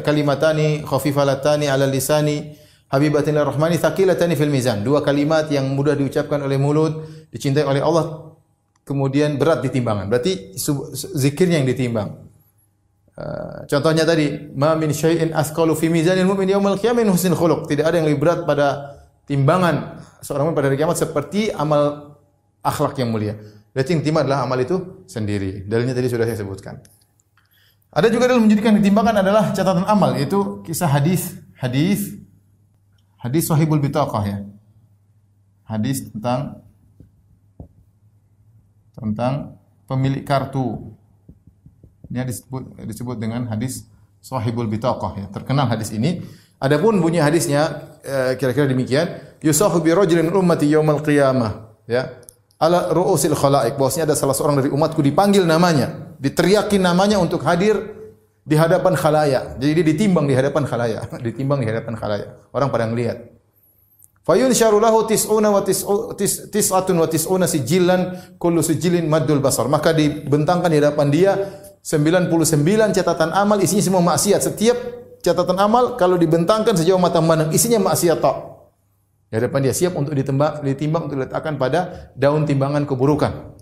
kalimatani 0.00 0.80
khafifalatani 0.86 1.68
ala 1.68 1.84
lisani 1.84 2.56
habibatin 2.88 3.36
rahmani 3.36 3.76
thaqilatani 3.76 4.34
fil 4.34 4.48
mizan. 4.48 4.80
Dua 4.80 5.04
kalimat 5.04 5.46
yang 5.52 5.68
mudah 5.76 5.92
diucapkan 5.92 6.40
oleh 6.40 6.56
mulut, 6.56 7.04
dicintai 7.28 7.68
oleh 7.68 7.84
Allah, 7.84 8.32
kemudian 8.82 9.36
berat 9.36 9.60
di 9.60 9.68
timbangan. 9.68 10.08
Berarti 10.08 10.56
zikirnya 10.94 11.60
yang 11.60 11.68
ditimbang. 11.68 12.30
Uh, 13.20 13.68
contohnya 13.68 14.08
tadi, 14.08 14.48
ma 14.56 14.72
min 14.72 14.96
syai'in 14.96 15.36
asqalu 15.36 15.76
fi 15.76 15.92
mizanil 15.92 16.24
mu'min 16.24 16.56
yaumil 16.56 16.80
qiyamah 16.80 17.04
min 17.04 17.12
husnil 17.12 17.36
khuluq. 17.36 17.68
Tidak 17.68 17.84
ada 17.84 18.00
yang 18.00 18.08
lebih 18.08 18.24
berat 18.24 18.48
pada 18.48 18.96
timbangan 19.28 20.00
seorang 20.24 20.48
mukmin 20.48 20.56
pada 20.56 20.66
hari 20.72 20.78
kiamat 20.80 20.96
seperti 20.96 21.52
amal 21.52 22.16
akhlak 22.64 22.96
yang 22.96 23.12
mulia. 23.12 23.36
Berarti 23.70 24.02
timbang 24.02 24.26
adalah 24.26 24.46
amal 24.46 24.58
itu 24.58 25.06
sendiri. 25.06 25.62
Dalilnya 25.66 25.94
tadi 25.94 26.10
sudah 26.10 26.26
saya 26.26 26.38
sebutkan. 26.38 26.82
Ada 27.90 28.06
juga 28.10 28.30
dalam 28.30 28.46
menjadikan 28.46 28.78
ditimbangan 28.78 29.22
adalah 29.22 29.50
catatan 29.50 29.86
amal, 29.86 30.14
yaitu 30.14 30.62
kisah 30.62 30.86
hadis, 30.86 31.38
hadis 31.58 32.20
Hadis 33.20 33.52
sahibul 33.52 33.76
bitaqah 33.84 34.24
ya. 34.24 34.38
Hadis 35.68 36.08
tentang 36.08 36.64
tentang 38.96 39.60
pemilik 39.84 40.24
kartu. 40.24 40.96
Ini 42.08 42.24
disebut 42.24 42.80
disebut 42.88 43.16
dengan 43.20 43.44
hadis 43.52 43.84
sahibul 44.24 44.64
bitaqah 44.64 45.20
ya. 45.20 45.26
Terkenal 45.28 45.68
hadis 45.68 45.92
ini. 45.92 46.24
Adapun 46.60 46.96
bunyi 47.00 47.20
hadisnya 47.20 47.92
eh, 48.04 48.40
kira-kira 48.40 48.68
demikian, 48.68 49.20
yusahu 49.44 49.84
bi 49.84 49.92
rajulin 49.92 50.32
ummati 50.32 50.72
yaumal 50.72 51.04
qiyamah 51.04 51.76
ya. 51.84 52.19
Ala 52.60 52.92
ru'usil 52.92 53.32
khalaik 53.32 53.80
bahwasanya 53.80 54.12
ada 54.12 54.16
salah 54.20 54.36
seorang 54.36 54.60
dari 54.60 54.68
umatku 54.68 55.00
dipanggil 55.00 55.48
namanya, 55.48 56.12
diteriakin 56.20 56.84
namanya 56.84 57.16
untuk 57.16 57.40
hadir 57.40 57.80
di 58.44 58.52
hadapan 58.52 58.92
khalayak. 58.92 59.56
Jadi 59.56 59.72
dia 59.80 59.86
ditimbang 59.96 60.28
di 60.28 60.36
hadapan 60.36 60.68
khalayak, 60.68 61.08
ditimbang 61.24 61.64
di 61.64 61.66
hadapan 61.72 61.96
khalayak. 61.96 62.28
Orang 62.52 62.68
pada 62.68 62.84
ngelihat. 62.84 63.40
Fayun 64.20 64.52
syarulahu 64.52 65.08
tis'una 65.08 65.48
wa 65.48 65.64
tis'atun 65.64 66.96
wa 67.00 67.08
tis'una 67.08 67.48
sijilan 67.48 68.36
kullu 68.36 68.60
sijilin 68.60 69.08
maddul 69.08 69.40
basar. 69.40 69.64
Maka 69.64 69.96
dibentangkan 69.96 70.68
di 70.68 70.76
hadapan 70.84 71.08
dia 71.08 71.32
99 71.80 72.28
catatan 72.92 73.32
amal 73.32 73.56
isinya 73.64 73.80
semua 73.80 74.04
maksiat. 74.04 74.52
Setiap 74.52 74.76
catatan 75.24 75.56
amal 75.56 75.96
kalau 75.96 76.20
dibentangkan 76.20 76.76
sejauh 76.76 77.00
mata 77.00 77.24
memandang 77.24 77.56
isinya 77.56 77.80
maksiat 77.80 78.20
tok. 78.20 78.59
Di 79.30 79.38
hadapan 79.38 79.70
dia 79.70 79.74
siap 79.74 79.94
untuk 79.94 80.10
ditimbang, 80.10 80.58
ditimbang 80.66 81.06
untuk 81.06 81.22
diletakkan 81.22 81.54
pada 81.54 82.10
daun 82.18 82.42
timbangan 82.42 82.82
keburukan. 82.82 83.54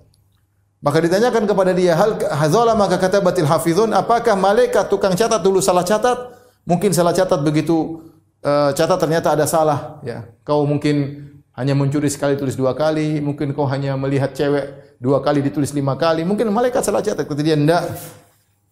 Maka 0.81 0.99
ditanyakan 1.05 1.45
kepada 1.45 1.77
dia, 1.77 1.93
hal 1.93 2.17
hazala 2.33 2.73
maka 2.73 2.97
kata 2.97 3.21
batil 3.21 3.45
hafizun, 3.45 3.93
apakah 3.93 4.33
malaikat 4.33 4.89
tukang 4.89 5.13
catat 5.13 5.45
dulu 5.45 5.61
salah 5.61 5.85
catat? 5.85 6.17
Mungkin 6.65 6.97
salah 6.97 7.13
catat 7.13 7.45
begitu 7.45 8.01
uh, 8.47 8.71
catat 8.73 8.97
ternyata 8.97 9.35
ada 9.35 9.45
salah. 9.45 10.01
Ya, 10.07 10.25
kau 10.41 10.65
mungkin 10.65 11.27
hanya 11.53 11.77
mencuri 11.77 12.09
sekali 12.09 12.39
tulis 12.39 12.57
dua 12.57 12.73
kali, 12.73 13.21
mungkin 13.21 13.53
kau 13.53 13.67
hanya 13.69 13.99
melihat 13.99 14.33
cewek 14.33 14.97
dua 15.03 15.21
kali 15.21 15.45
ditulis 15.45 15.75
lima 15.77 15.99
kali, 15.99 16.25
mungkin 16.25 16.49
malaikat 16.49 16.81
salah 16.81 17.05
catat. 17.05 17.29
Kata 17.29 17.43
dia 17.45 17.59
enggak, 17.59 17.85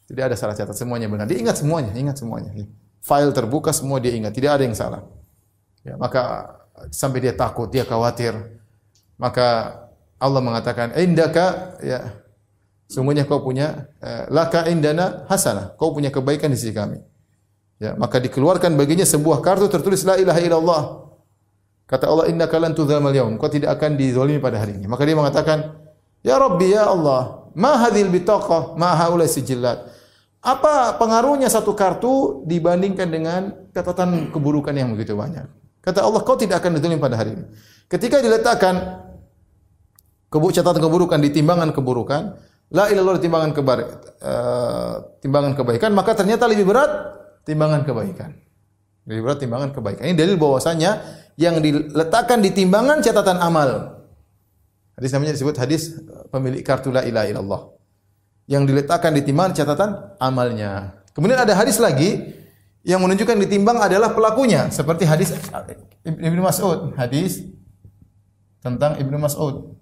tidak 0.06 0.32
ada 0.32 0.36
salah 0.38 0.54
catat, 0.54 0.78
semuanya 0.78 1.10
benar. 1.10 1.26
Dia 1.28 1.42
ingat 1.42 1.58
semuanya, 1.60 1.92
ingat 1.92 2.16
semuanya. 2.22 2.54
File 3.02 3.34
terbuka 3.34 3.74
semua 3.74 3.98
dia 3.98 4.14
ingat, 4.14 4.30
tidak 4.30 4.56
ada 4.56 4.62
yang 4.62 4.78
salah. 4.78 5.02
Ya, 5.82 5.98
maka 5.98 6.54
sampai 6.90 7.24
dia 7.24 7.34
takut, 7.34 7.68
dia 7.68 7.84
khawatir. 7.84 8.36
Maka 9.16 9.80
Allah 10.16 10.40
mengatakan 10.44 10.92
indaka 10.96 11.76
ya 11.80 12.20
sungguhnya 12.88 13.24
kau 13.24 13.40
punya 13.40 13.88
eh, 14.00 14.28
laka 14.28 14.68
indana 14.68 15.24
hasanah 15.28 15.76
kau 15.76 15.92
punya 15.92 16.12
kebaikan 16.12 16.52
di 16.52 16.58
sisi 16.60 16.72
kami. 16.72 17.00
Ya 17.76 17.92
maka 17.96 18.16
dikeluarkan 18.16 18.72
baginya 18.76 19.04
sebuah 19.04 19.44
kartu 19.44 19.68
tertulis 19.68 20.04
la 20.04 20.16
ilaha 20.16 20.40
illallah. 20.40 20.82
Kata 21.86 22.10
Allah 22.10 22.26
innaka 22.32 22.56
lan 22.58 22.72
tudzamal 22.74 23.14
yaum 23.14 23.36
kau 23.36 23.48
tidak 23.52 23.76
akan 23.76 23.96
dizalimi 23.96 24.40
pada 24.40 24.60
hari 24.60 24.76
ini. 24.76 24.88
Maka 24.88 25.04
dia 25.04 25.16
mengatakan 25.16 25.76
ya 26.24 26.36
rabbi 26.40 26.72
ya 26.72 26.88
Allah 26.88 27.46
ma 27.56 27.80
hadhil 27.80 28.12
bitaqah 28.12 28.76
ma 28.76 28.92
haula 28.92 29.24
sijillat 29.24 29.80
apa 30.44 30.94
pengaruhnya 31.00 31.50
satu 31.50 31.72
kartu 31.72 32.44
dibandingkan 32.46 33.08
dengan 33.10 33.42
catatan 33.72 34.30
keburukan 34.30 34.70
yang 34.76 34.94
begitu 34.94 35.16
banyak 35.18 35.48
kata 35.86 36.02
Allah 36.02 36.20
kau 36.26 36.34
tidak 36.34 36.58
akan 36.58 36.76
dizalimi 36.76 36.98
pada 36.98 37.14
hari 37.14 37.38
ini 37.38 37.44
ketika 37.86 38.18
diletakkan 38.18 39.06
Kebu 40.26 40.50
catatan 40.50 40.82
keburukan 40.82 41.22
di 41.22 41.30
timbangan 41.30 41.70
keburukan, 41.70 42.22
la 42.74 42.90
ilallah 42.90 43.14
di 43.14 43.30
timbangan 43.30 43.54
uh, 43.54 44.94
timbangan 45.22 45.54
kebaikan, 45.54 45.94
maka 45.94 46.18
ternyata 46.18 46.50
lebih 46.50 46.66
berat 46.66 46.90
timbangan 47.46 47.86
kebaikan. 47.86 48.34
Lebih 49.06 49.22
berat 49.22 49.38
timbangan 49.38 49.70
kebaikan. 49.70 50.02
Ini 50.02 50.18
dalil 50.18 50.34
bahwasanya 50.34 50.98
yang 51.38 51.62
diletakkan 51.62 52.42
di 52.42 52.50
timbangan 52.50 52.98
catatan 53.06 53.38
amal. 53.38 54.02
Hadis 54.98 55.14
namanya 55.14 55.32
disebut 55.38 55.56
hadis 55.62 55.94
pemilik 56.34 56.60
kartu 56.66 56.90
la 56.90 57.06
ilaha 57.06 57.26
illallah. 57.30 57.62
Yang 58.50 58.62
diletakkan 58.74 59.14
di 59.14 59.22
timbangan 59.22 59.54
catatan 59.54 59.90
amalnya. 60.18 61.00
Kemudian 61.14 61.38
ada 61.38 61.54
hadis 61.54 61.78
lagi 61.78 62.34
yang 62.86 63.02
menunjukkan 63.02 63.34
ditimbang 63.42 63.82
adalah 63.82 64.14
pelakunya 64.14 64.70
seperti 64.70 65.02
hadis 65.10 65.34
Ibnu 66.06 66.38
Mas'ud, 66.38 66.94
hadis 66.94 67.42
tentang 68.62 68.94
Ibnu 69.02 69.18
Mas'ud. 69.18 69.74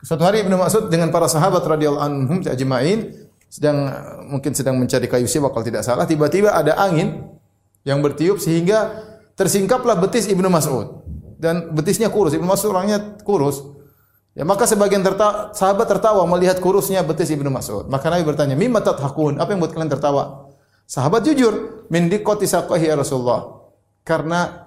Suatu 0.00 0.24
hari 0.24 0.40
Ibnu 0.40 0.56
Mas'ud 0.56 0.88
dengan 0.88 1.12
para 1.12 1.28
sahabat 1.28 1.60
radhiyallahu 1.60 2.00
anhum 2.00 2.40
ajma'in 2.40 3.28
sedang 3.52 3.92
mungkin 4.32 4.56
sedang 4.56 4.80
mencari 4.80 5.12
kayu 5.12 5.28
siwa 5.28 5.52
kalau 5.52 5.60
tidak 5.60 5.84
salah, 5.84 6.08
tiba-tiba 6.08 6.56
ada 6.56 6.72
angin 6.80 7.36
yang 7.84 8.00
bertiup 8.00 8.40
sehingga 8.40 8.96
tersingkaplah 9.36 10.00
betis 10.00 10.24
Ibnu 10.24 10.48
Mas'ud 10.48 11.04
dan 11.36 11.68
betisnya 11.76 12.08
kurus. 12.08 12.32
Ibnu 12.32 12.48
Mas'ud 12.48 12.72
orangnya 12.72 13.20
kurus. 13.28 13.60
Ya 14.32 14.48
maka 14.48 14.64
sebagian 14.64 15.04
terta 15.04 15.52
sahabat 15.52 15.84
tertawa 15.84 16.24
melihat 16.24 16.64
kurusnya 16.64 17.04
betis 17.04 17.28
Ibnu 17.28 17.52
Mas'ud. 17.52 17.92
Maka 17.92 18.08
Nabi 18.08 18.24
bertanya, 18.24 18.56
"Mimma 18.56 18.80
tadhakun?" 18.80 19.36
Apa 19.36 19.52
yang 19.52 19.60
buat 19.60 19.76
kalian 19.76 19.92
tertawa? 19.92 20.49
Sahabat 20.90 21.22
jujur, 21.22 21.86
"Min 21.86 22.10
diqqati 22.10 22.50
saqahi 22.50 22.90
ya 22.90 22.98
Rasulullah." 22.98 23.70
Karena 24.02 24.66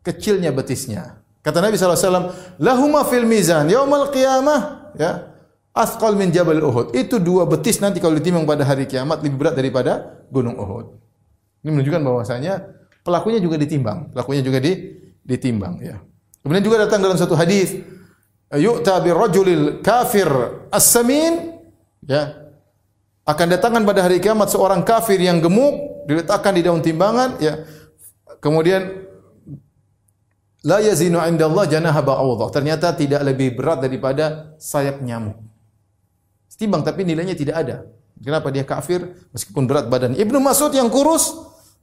kecilnya 0.00 0.48
betisnya. 0.48 1.20
Kata 1.44 1.60
Nabi 1.60 1.76
SAW, 1.76 2.56
lahuma 2.56 3.04
fil 3.04 3.28
mizan 3.28 3.68
yaumal 3.68 4.08
qiyamah 4.08 4.92
ya 4.96 5.28
asqal 5.76 6.16
min 6.16 6.32
jabal 6.32 6.58
Uhud. 6.64 6.96
Itu 6.96 7.20
dua 7.20 7.44
betis 7.44 7.84
nanti 7.84 8.00
kalau 8.00 8.16
ditimbang 8.16 8.48
pada 8.48 8.64
hari 8.64 8.88
kiamat 8.88 9.20
lebih 9.20 9.36
berat 9.36 9.54
daripada 9.60 10.24
gunung 10.32 10.56
Uhud. 10.56 10.86
Ini 11.62 11.68
menunjukkan 11.68 12.02
bahwasanya 12.02 12.54
pelakunya 13.04 13.38
juga 13.38 13.60
ditimbang, 13.60 14.10
pelakunya 14.16 14.40
juga 14.40 14.58
di, 14.58 14.72
ditimbang 15.20 15.74
ya. 15.84 16.00
Kemudian 16.40 16.64
juga 16.64 16.88
datang 16.88 17.04
dalam 17.04 17.20
satu 17.20 17.36
hadis, 17.36 17.76
yu'ta 18.56 19.04
rajulil 19.04 19.84
kafir 19.84 20.28
as-samin 20.72 21.60
ya. 22.08 22.47
Akan 23.28 23.52
datangkan 23.52 23.84
pada 23.84 24.08
hari 24.08 24.24
kiamat 24.24 24.48
seorang 24.48 24.80
kafir 24.88 25.20
yang 25.20 25.44
gemuk 25.44 26.08
diletakkan 26.08 26.56
di 26.56 26.64
daun 26.64 26.80
timbangan 26.80 27.36
ya. 27.36 27.60
Kemudian 28.40 29.04
La 30.64 30.80
yazinu 30.80 31.20
indallah 31.20 31.68
janaha. 31.68 32.00
Ternyata 32.48 32.96
tidak 32.96 33.20
lebih 33.28 33.52
berat 33.52 33.84
daripada 33.84 34.56
sayap 34.56 35.04
nyamuk. 35.04 35.36
Timbang 36.58 36.82
tapi 36.82 37.06
nilainya 37.06 37.38
tidak 37.38 37.54
ada. 37.54 37.86
Kenapa 38.18 38.50
dia 38.50 38.66
kafir 38.66 39.14
meskipun 39.30 39.70
berat 39.70 39.86
badan? 39.86 40.18
Ibnu 40.18 40.42
Mas'ud 40.42 40.74
yang 40.74 40.90
kurus 40.90 41.30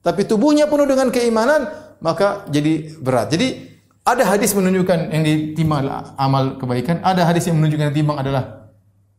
tapi 0.03 0.27
tubuhnya 0.27 0.67
penuh 0.67 0.83
dengan 0.83 1.07
keimanan, 1.09 1.71
maka 2.03 2.43
jadi 2.51 2.91
berat. 2.99 3.31
Jadi 3.31 3.71
ada 4.03 4.27
hadis 4.27 4.51
menunjukkan 4.51 5.15
yang 5.15 5.23
ditimbang 5.23 5.87
amal 6.19 6.59
kebaikan, 6.59 6.99
ada 7.01 7.23
hadis 7.23 7.47
yang 7.47 7.55
menunjukkan 7.55 7.89
yang 7.89 8.19
adalah 8.19 8.64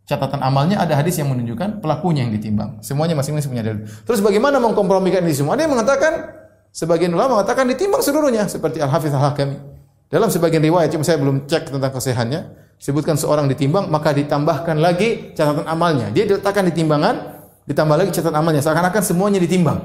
catatan 0.07 0.41
amalnya, 0.41 0.79
ada 0.79 0.95
hadis 0.95 1.19
yang 1.19 1.29
menunjukkan 1.29 1.83
pelakunya 1.83 2.25
yang 2.25 2.33
ditimbang. 2.33 2.79
Semuanya 2.81 3.19
masing-masing 3.19 3.51
punya 3.51 3.67
dalil. 3.67 3.85
Terus 4.07 4.23
bagaimana 4.23 4.63
mengkompromikan 4.63 5.27
ini 5.27 5.35
semua? 5.35 5.59
Ada 5.59 5.67
yang 5.67 5.75
mengatakan 5.75 6.13
Sebagian 6.77 7.09
ulama 7.17 7.41
mengatakan 7.41 7.65
ditimbang 7.73 8.05
seluruhnya 8.05 8.45
seperti 8.53 8.85
Al-Hafiz 8.85 9.09
Al-Hakami. 9.09 9.57
Dalam 10.13 10.29
sebagian 10.29 10.61
riwayat, 10.61 10.93
cuma 10.93 11.09
saya 11.09 11.17
belum 11.17 11.49
cek 11.49 11.73
tentang 11.73 11.89
kesehannya, 11.89 12.53
sebutkan 12.77 13.17
seorang 13.17 13.49
ditimbang, 13.49 13.89
maka 13.89 14.13
ditambahkan 14.13 14.77
lagi 14.77 15.33
catatan 15.33 15.65
amalnya. 15.65 16.13
Dia 16.13 16.29
diletakkan 16.29 16.69
di 16.69 16.77
timbangan, 16.77 17.49
ditambah 17.65 17.97
lagi 17.97 18.13
catatan 18.13 18.37
amalnya. 18.37 18.61
Seakan-akan 18.61 19.03
semuanya 19.09 19.41
ditimbang. 19.41 19.81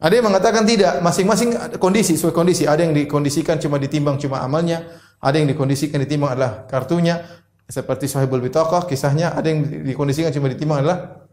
Ada 0.00 0.16
yang 0.16 0.32
mengatakan 0.32 0.64
tidak, 0.64 1.04
masing-masing 1.04 1.76
kondisi, 1.76 2.16
sesuai 2.16 2.32
kondisi. 2.32 2.64
Ada 2.64 2.88
yang 2.88 2.96
dikondisikan 2.96 3.60
cuma 3.60 3.76
ditimbang 3.76 4.16
cuma 4.16 4.40
amalnya, 4.40 4.96
ada 5.20 5.36
yang 5.36 5.44
dikondisikan 5.44 6.00
ditimbang 6.00 6.40
adalah 6.40 6.64
kartunya, 6.72 7.20
seperti 7.64 8.10
Sahibul 8.10 8.44
Bitaqah, 8.44 8.84
kisahnya, 8.84 9.32
ada 9.32 9.48
yang 9.48 9.64
dikondisikan 9.64 10.32
cuma 10.32 10.52
ditimbang 10.52 10.84
adalah 10.84 11.26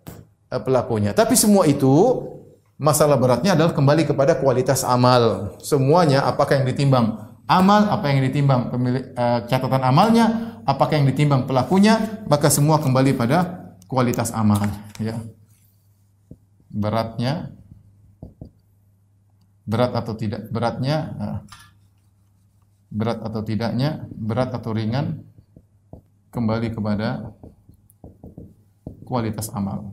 eh, 0.48 0.62
pelakunya. 0.62 1.12
Tapi 1.12 1.36
semua 1.36 1.68
itu 1.68 1.92
Masalah 2.82 3.14
beratnya 3.14 3.54
adalah 3.54 3.78
kembali 3.78 4.10
kepada 4.10 4.42
kualitas 4.42 4.82
amal. 4.82 5.54
Semuanya 5.62 6.26
apakah 6.26 6.58
yang 6.58 6.66
ditimbang 6.66 7.14
amal, 7.46 7.94
apa 7.94 8.10
yang 8.10 8.26
ditimbang 8.26 8.74
pemilik 8.74 9.06
uh, 9.14 9.46
catatan 9.46 9.86
amalnya, 9.86 10.58
apakah 10.66 10.98
yang 10.98 11.06
ditimbang 11.06 11.46
pelakunya, 11.46 12.26
maka 12.26 12.50
semua 12.50 12.82
kembali 12.82 13.14
pada 13.14 13.70
kualitas 13.86 14.34
amal, 14.34 14.66
ya. 14.98 15.14
Beratnya 16.74 17.54
berat 19.70 19.94
atau 19.94 20.18
tidak 20.18 20.50
beratnya 20.50 20.98
uh, 21.22 21.38
berat 22.90 23.22
atau 23.22 23.46
tidaknya, 23.46 24.10
berat 24.10 24.58
atau 24.58 24.74
ringan 24.74 25.22
kembali 26.32 26.72
kepada 26.72 27.36
kualitas 29.04 29.52
amal. 29.52 29.92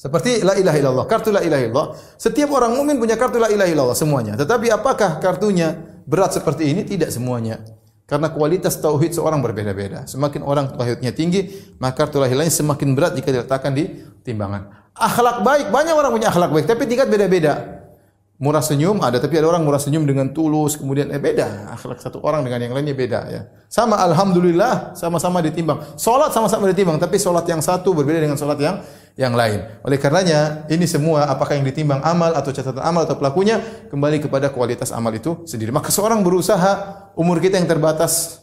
Seperti 0.00 0.40
la 0.40 0.56
ilaha 0.56 0.76
illallah, 0.80 1.06
kartu 1.10 1.28
la 1.28 1.44
ilaha 1.44 1.60
illallah. 1.60 1.88
Setiap 2.16 2.48
orang 2.56 2.72
mukmin 2.72 2.96
punya 2.96 3.20
kartu 3.20 3.36
la 3.36 3.52
ilaha 3.52 3.68
illallah 3.68 3.98
semuanya. 3.98 4.32
Tetapi 4.38 4.72
apakah 4.72 5.20
kartunya 5.20 5.76
berat 6.08 6.32
seperti 6.32 6.72
ini? 6.72 6.86
Tidak 6.88 7.12
semuanya. 7.12 7.60
Karena 8.08 8.32
kualitas 8.32 8.80
tauhid 8.80 9.12
seorang 9.12 9.44
berbeda-beda. 9.44 10.08
Semakin 10.08 10.40
orang 10.40 10.72
tauhidnya 10.72 11.12
tinggi, 11.12 11.52
maka 11.76 12.06
kartu 12.06 12.16
la 12.16 12.32
ilaha 12.32 12.48
semakin 12.48 12.96
berat 12.96 13.12
jika 13.12 13.28
diletakkan 13.28 13.76
di 13.76 14.00
timbangan. 14.24 14.72
Akhlak 14.96 15.44
baik, 15.44 15.66
banyak 15.68 15.94
orang 15.94 16.10
punya 16.16 16.32
akhlak 16.32 16.50
baik, 16.50 16.66
tapi 16.66 16.88
tingkat 16.88 17.06
beda-beda 17.12 17.79
murah 18.40 18.64
senyum 18.64 19.04
ada 19.04 19.20
tapi 19.20 19.36
ada 19.36 19.52
orang 19.52 19.60
murah 19.60 19.76
senyum 19.76 20.08
dengan 20.08 20.32
tulus 20.32 20.80
kemudian 20.80 21.12
eh 21.12 21.20
beda. 21.20 21.76
Akhlak 21.76 22.00
satu 22.00 22.24
orang 22.24 22.40
dengan 22.40 22.64
yang 22.64 22.72
lainnya 22.72 22.96
beda 22.96 23.20
ya. 23.28 23.40
Sama 23.68 24.00
alhamdulillah 24.00 24.96
sama-sama 24.96 25.44
ditimbang. 25.44 25.94
Salat 26.00 26.32
sama-sama 26.32 26.64
ditimbang 26.72 26.96
tapi 26.96 27.20
salat 27.20 27.44
yang 27.44 27.60
satu 27.60 27.92
berbeda 27.92 28.24
dengan 28.24 28.40
salat 28.40 28.56
yang 28.58 28.80
yang 29.20 29.36
lain. 29.36 29.60
Oleh 29.84 30.00
karenanya 30.00 30.64
ini 30.72 30.88
semua 30.88 31.28
apakah 31.28 31.60
yang 31.60 31.68
ditimbang 31.68 32.00
amal 32.00 32.32
atau 32.32 32.48
catatan 32.48 32.80
amal 32.80 33.04
atau 33.04 33.20
pelakunya 33.20 33.60
kembali 33.92 34.24
kepada 34.24 34.48
kualitas 34.48 34.88
amal 34.88 35.12
itu 35.12 35.44
sendiri. 35.44 35.68
Maka 35.68 35.92
seorang 35.92 36.24
berusaha 36.24 37.12
umur 37.20 37.44
kita 37.44 37.60
yang 37.60 37.68
terbatas 37.68 38.40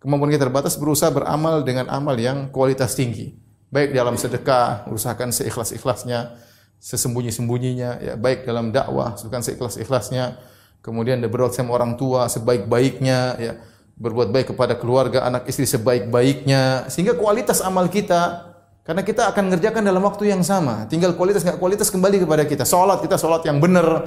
kemampuan 0.00 0.32
kita 0.32 0.48
terbatas 0.48 0.80
berusaha 0.80 1.12
beramal 1.12 1.60
dengan 1.60 1.92
amal 1.92 2.16
yang 2.16 2.48
kualitas 2.48 2.96
tinggi. 2.96 3.36
Baik 3.68 3.92
dalam 3.92 4.16
sedekah 4.16 4.88
usahakan 4.88 5.36
seikhlas-ikhlasnya 5.36 6.32
sesembunyi-sembunyinya 6.80 7.90
ya 8.00 8.14
baik 8.14 8.44
dalam 8.44 8.70
dakwah 8.70 9.16
sukan 9.18 9.42
seikhlas-ikhlasnya 9.42 10.38
kemudian 10.84 11.18
berbuat 11.24 11.56
sama 11.56 11.74
orang 11.74 11.98
tua 11.98 12.30
sebaik-baiknya 12.30 13.18
ya 13.40 13.52
berbuat 13.96 14.28
baik 14.28 14.52
kepada 14.52 14.76
keluarga 14.76 15.24
anak 15.24 15.48
istri 15.48 15.64
sebaik-baiknya 15.64 16.86
sehingga 16.92 17.16
kualitas 17.16 17.64
amal 17.64 17.88
kita 17.88 18.52
karena 18.86 19.02
kita 19.02 19.34
akan 19.34 19.50
mengerjakan 19.50 19.82
dalam 19.82 19.98
waktu 20.06 20.30
yang 20.30 20.46
sama. 20.46 20.86
Tinggal 20.86 21.18
kualitas 21.18 21.42
nggak 21.42 21.58
kualitas 21.58 21.90
kembali 21.90 22.22
kepada 22.22 22.46
kita. 22.46 22.62
Salat 22.62 23.02
kita 23.02 23.18
salat 23.18 23.42
yang 23.42 23.58
benar. 23.58 24.06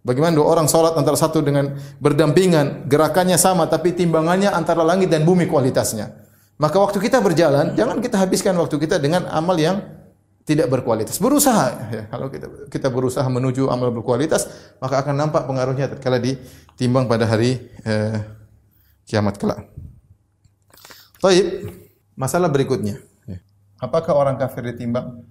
Bagaimana 0.00 0.32
dua 0.32 0.48
orang 0.48 0.64
salat 0.64 0.96
antara 0.96 1.12
satu 1.12 1.44
dengan 1.44 1.76
berdampingan 2.00 2.88
gerakannya 2.88 3.36
sama 3.36 3.68
tapi 3.68 3.92
timbangannya 3.92 4.48
antara 4.48 4.80
langit 4.80 5.12
dan 5.12 5.28
bumi 5.28 5.44
kualitasnya. 5.44 6.08
Maka 6.56 6.76
waktu 6.80 7.04
kita 7.04 7.20
berjalan 7.20 7.76
jangan 7.76 8.00
kita 8.00 8.16
habiskan 8.16 8.56
waktu 8.56 8.80
kita 8.80 8.96
dengan 8.96 9.28
amal 9.28 9.60
yang 9.60 9.84
tidak 10.44 10.68
berkualitas. 10.68 11.16
Berusaha 11.16 11.66
ya. 11.88 12.02
Kalau 12.12 12.28
kita 12.28 12.46
kita 12.68 12.88
berusaha 12.92 13.24
menuju 13.24 13.72
amal 13.72 13.88
berkualitas, 13.90 14.48
maka 14.76 15.00
akan 15.00 15.16
nampak 15.16 15.48
pengaruhnya 15.48 15.88
tatkala 15.88 16.20
ditimbang 16.20 17.08
pada 17.08 17.24
hari 17.24 17.64
eh, 17.82 18.20
kiamat 19.08 19.40
kelak. 19.40 19.72
Baik, 21.24 21.64
masalah 22.12 22.52
berikutnya. 22.52 23.00
Ya. 23.24 23.40
Apakah 23.80 24.12
orang 24.12 24.36
kafir 24.36 24.68
ditimbang 24.68 25.24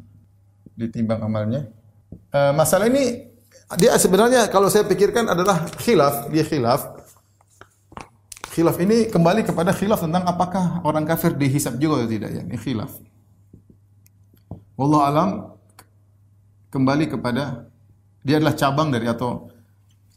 ditimbang 0.74 1.22
amalnya? 1.22 1.70
Eh, 2.34 2.54
masalah 2.58 2.90
ini 2.90 3.30
dia 3.78 3.94
sebenarnya 4.02 4.50
kalau 4.50 4.66
saya 4.74 4.82
pikirkan 4.82 5.30
adalah 5.30 5.70
khilaf, 5.78 6.34
dia 6.34 6.42
khilaf. 6.42 7.06
Khilaf 8.54 8.78
ini 8.82 9.10
kembali 9.10 9.46
kepada 9.46 9.74
khilaf 9.74 10.06
tentang 10.06 10.26
apakah 10.26 10.82
orang 10.86 11.06
kafir 11.06 11.34
dihisap 11.38 11.78
juga 11.78 12.02
atau 12.02 12.10
tidak 12.10 12.34
ya. 12.34 12.42
Ini 12.42 12.58
khilaf. 12.58 13.13
Wallahu 14.74 15.06
alam 15.06 15.30
kembali 16.74 17.06
kepada 17.06 17.70
dia 18.26 18.42
adalah 18.42 18.58
cabang 18.58 18.90
dari 18.90 19.06
atau 19.06 19.54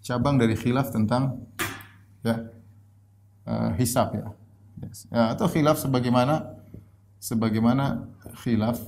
cabang 0.01 0.41
dari 0.41 0.57
khilaf 0.57 0.89
tentang 0.89 1.45
ya 2.25 2.49
uh, 3.45 3.71
hisab 3.77 4.17
ya. 4.17 4.27
Yes. 4.81 5.05
ya 5.13 5.37
atau 5.37 5.45
khilaf 5.49 5.77
sebagaimana 5.77 6.57
sebagaimana 7.21 8.09
khilaf 8.41 8.81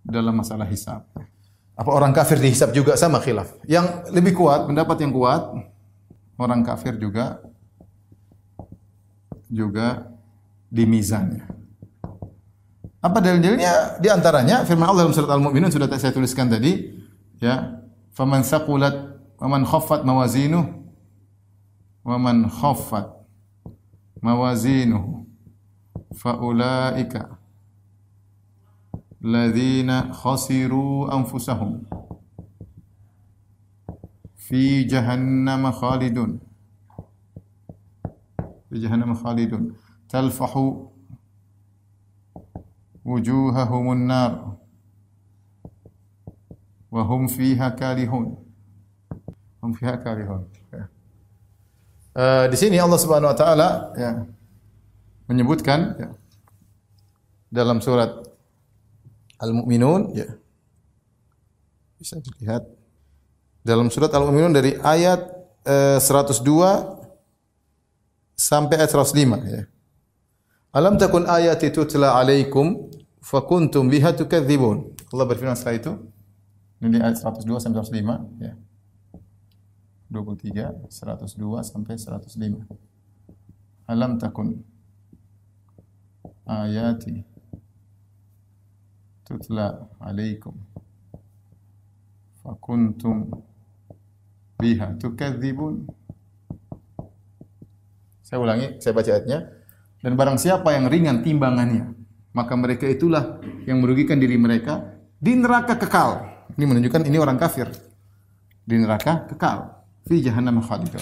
dalam 0.00 0.40
masalah 0.40 0.64
hisab. 0.64 1.04
Apa 1.74 1.90
orang 1.90 2.14
kafir 2.16 2.40
dihisab 2.40 2.72
juga 2.72 2.94
sama 2.94 3.20
khilaf? 3.20 3.50
Yang 3.66 4.08
lebih 4.14 4.38
kuat, 4.38 4.70
pendapat 4.70 5.04
yang 5.04 5.12
kuat, 5.12 5.42
orang 6.38 6.62
kafir 6.64 6.96
juga 6.96 7.42
juga 9.52 10.06
di 10.70 10.86
ya. 10.86 11.44
Apa 13.04 13.20
dalil-dalilnya? 13.20 14.00
Di 14.00 14.08
antaranya 14.08 14.64
firman 14.64 14.88
Allah 14.88 15.04
dalam 15.04 15.12
surat 15.12 15.28
Al-Mu'minun 15.28 15.68
sudah 15.68 15.92
saya 16.00 16.16
tuliskan 16.16 16.48
tadi, 16.48 16.96
ya. 17.36 17.84
Faman 18.16 18.40
saqulat 18.40 19.20
wa 19.36 19.46
man 19.50 19.66
khaffat 19.68 20.06
mawazinu 20.06 20.64
wa 22.04 22.16
man 22.16 22.48
khaffat 22.48 23.10
mawazinuhu 24.22 25.26
fa 26.14 26.38
ulaika 26.40 27.36
ladzina 29.20 30.14
khasiru 30.14 31.10
anfusahum 31.10 31.84
fi 34.32 34.86
jahannam 34.88 35.68
khalidun 35.72 36.40
fi 38.70 38.80
jahannam 38.80 39.12
khalidun 39.18 39.76
talfahu 40.08 40.93
wujuhahumun 43.04 44.08
nar 44.08 44.56
wa 46.88 47.02
hum 47.04 47.28
fiha 47.28 47.70
kalihun. 47.76 48.36
Hum 49.60 49.70
fiha 49.76 50.00
kalihun. 50.00 50.48
Uh, 52.14 52.46
di 52.46 52.54
sini 52.54 52.78
Allah 52.78 52.94
Subhanahu 52.94 53.34
wa 53.34 53.38
taala 53.38 53.90
ya, 53.98 54.22
menyebutkan 55.26 55.98
ya, 55.98 56.08
dalam 57.50 57.82
surat 57.82 58.22
Al-Mu'minun 59.42 60.14
ya. 60.14 60.30
Bisa 61.98 62.22
dilihat. 62.22 62.62
Dalam 63.66 63.90
surat 63.90 64.14
Al-Mu'minun 64.14 64.54
dari 64.54 64.78
ayat 64.78 65.26
uh, 65.66 65.98
102 65.98 66.38
sampai 68.38 68.78
ayat 68.78 68.94
105 68.94 69.50
ya. 69.50 69.66
Alam 70.74 70.98
takun 70.98 71.22
ayati 71.30 71.70
tutla 71.70 72.18
alaikum 72.18 72.90
fakuntum 73.22 73.86
biha 73.86 74.10
tukadzibun. 74.10 74.90
Allah 75.14 75.26
berfirman 75.30 75.54
setelah 75.54 75.78
itu 75.78 75.92
ini 76.82 76.98
ayat 76.98 77.14
102 77.14 77.62
sampai 77.62 77.78
105 78.02 78.42
ya. 78.42 78.58
23, 80.10 80.74
102 80.90 81.62
sampai 81.62 81.94
105. 81.94 82.66
Alam 83.86 84.18
takun 84.18 84.66
ayati 86.42 87.22
tutla 89.22 89.86
alaikum 90.02 90.58
fakuntum 92.42 93.30
biha 94.58 94.98
tukadzibun. 94.98 95.86
Saya 98.26 98.42
ulangi, 98.42 98.82
saya 98.82 98.90
baca 98.90 99.14
ayatnya. 99.14 99.62
Dan 100.04 100.20
barang 100.20 100.36
siapa 100.36 100.76
yang 100.76 100.92
ringan 100.92 101.24
timbangannya, 101.24 101.96
maka 102.36 102.52
mereka 102.60 102.84
itulah 102.84 103.40
yang 103.64 103.80
merugikan 103.80 104.20
diri 104.20 104.36
mereka 104.36 105.00
di 105.16 105.32
neraka 105.32 105.80
kekal. 105.80 106.28
Ini 106.60 106.64
menunjukkan 106.68 107.08
ini 107.08 107.16
orang 107.16 107.40
kafir. 107.40 107.72
Di 108.68 108.76
neraka 108.76 109.24
kekal 109.32 109.80
fi 110.04 110.20
jahannam 110.20 110.60
khalidun. 110.60 111.00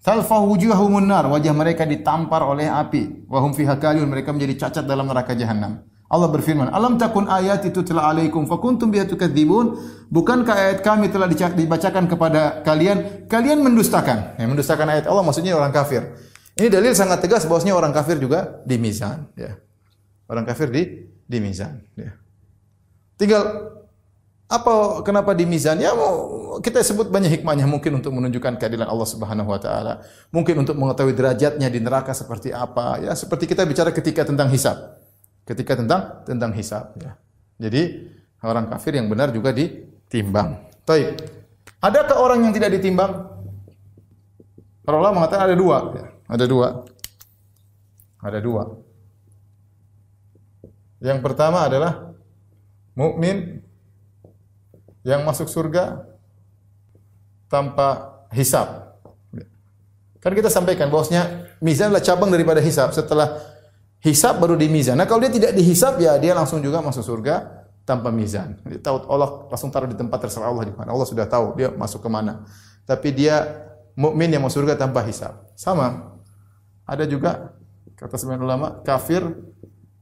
Talfa 0.00 0.40
wujuhahumun 0.40 1.04
nar, 1.04 1.28
wajah 1.28 1.52
mereka 1.52 1.84
ditampar 1.84 2.40
oleh 2.40 2.72
api. 2.72 3.28
Wahum 3.28 3.52
fiha 3.52 3.76
kalun, 3.76 4.08
mereka 4.08 4.32
menjadi 4.32 4.64
cacat 4.64 4.88
dalam 4.88 5.04
neraka 5.04 5.36
jahanam. 5.36 5.84
Allah 6.08 6.32
berfirman, 6.32 6.72
"Alam 6.72 6.96
takun 6.96 7.28
ayati 7.28 7.68
tutla 7.68 8.08
alaikum 8.08 8.48
fakuntum 8.48 8.88
biha 8.88 9.04
tukadzibun?" 9.04 9.76
Bukankah 10.08 10.56
ayat 10.56 10.78
kami 10.80 11.12
telah 11.12 11.28
dibacakan 11.28 12.08
kepada 12.08 12.64
kalian, 12.64 13.28
kalian 13.28 13.60
mendustakan? 13.60 14.40
Ya, 14.40 14.48
mendustakan 14.48 14.88
ayat 14.88 15.04
Allah 15.04 15.20
maksudnya 15.20 15.52
orang 15.52 15.68
kafir. 15.68 16.08
Ini 16.58 16.66
dalil 16.66 16.90
sangat 16.90 17.22
tegas 17.22 17.46
bahwasanya 17.46 17.78
orang 17.78 17.94
kafir 17.94 18.18
juga 18.18 18.58
di 18.66 18.74
mizan, 18.82 19.30
ya. 19.38 19.54
Orang 20.26 20.42
kafir 20.42 20.68
di 20.74 21.06
di 21.22 21.38
mizan, 21.38 21.78
ya. 21.94 22.10
Tinggal 23.14 23.42
apa 24.50 25.04
kenapa 25.06 25.38
di 25.38 25.46
mizan? 25.46 25.78
Ya 25.78 25.94
kita 26.58 26.82
sebut 26.82 27.14
banyak 27.14 27.40
hikmahnya 27.40 27.68
mungkin 27.70 28.02
untuk 28.02 28.10
menunjukkan 28.10 28.58
keadilan 28.58 28.90
Allah 28.90 29.06
Subhanahu 29.06 29.54
wa 29.54 29.60
taala. 29.62 30.02
Mungkin 30.34 30.66
untuk 30.66 30.74
mengetahui 30.74 31.14
derajatnya 31.14 31.70
di 31.70 31.78
neraka 31.78 32.10
seperti 32.10 32.50
apa. 32.50 32.98
Ya 32.98 33.14
seperti 33.14 33.46
kita 33.46 33.62
bicara 33.62 33.94
ketika 33.94 34.26
tentang 34.26 34.50
hisab. 34.50 34.98
Ketika 35.46 35.78
tentang 35.78 36.26
tentang 36.26 36.50
hisab 36.58 36.96
ya. 36.98 37.14
Jadi 37.62 38.10
orang 38.42 38.66
kafir 38.66 38.98
yang 38.98 39.06
benar 39.06 39.30
juga 39.30 39.54
ditimbang. 39.54 40.58
Baik. 40.82 41.22
Adakah 41.78 42.16
orang 42.18 42.38
yang 42.48 42.52
tidak 42.56 42.74
ditimbang? 42.74 43.30
Para 44.82 44.96
ulama 44.98 45.22
mengatakan 45.22 45.52
ada 45.52 45.56
dua, 45.58 45.78
ya. 45.94 46.06
Ada 46.28 46.44
dua. 46.44 46.84
Ada 48.20 48.38
dua. 48.44 48.62
Yang 51.00 51.18
pertama 51.24 51.64
adalah 51.64 52.12
mukmin 52.92 53.62
yang 55.06 55.24
masuk 55.24 55.48
surga 55.48 56.04
tanpa 57.48 58.20
hisab. 58.34 58.98
Kan 60.18 60.34
kita 60.34 60.50
sampaikan 60.50 60.90
bahwasanya 60.90 61.54
mizan 61.62 61.88
adalah 61.94 62.04
cabang 62.04 62.28
daripada 62.28 62.58
hisab. 62.58 62.90
Setelah 62.90 63.38
hisab 64.02 64.42
baru 64.42 64.58
di 64.58 64.66
mizan. 64.66 64.98
Nah, 64.98 65.06
kalau 65.06 65.22
dia 65.22 65.30
tidak 65.30 65.54
dihisab 65.54 65.96
ya 66.02 66.18
dia 66.18 66.34
langsung 66.34 66.58
juga 66.58 66.82
masuk 66.82 67.06
surga 67.06 67.64
tanpa 67.86 68.10
mizan. 68.10 68.58
Dia 68.66 68.82
tahu 68.82 69.06
Allah 69.08 69.48
langsung 69.48 69.70
taruh 69.70 69.88
di 69.88 69.96
tempat 69.96 70.18
terserah 70.26 70.50
Allah 70.50 70.66
di 70.66 70.74
mana. 70.74 70.90
Allah 70.90 71.06
sudah 71.06 71.24
tahu 71.24 71.54
dia 71.54 71.70
masuk 71.70 72.02
ke 72.02 72.10
mana. 72.10 72.42
Tapi 72.84 73.14
dia 73.14 73.46
mukmin 73.94 74.28
yang 74.28 74.42
masuk 74.42 74.66
surga 74.66 74.74
tanpa 74.74 75.06
hisab. 75.06 75.38
Sama. 75.54 76.17
Ada 76.88 77.04
juga 77.04 77.52
kata 78.00 78.16
sebagian 78.16 78.48
ulama 78.48 78.80
kafir 78.80 79.20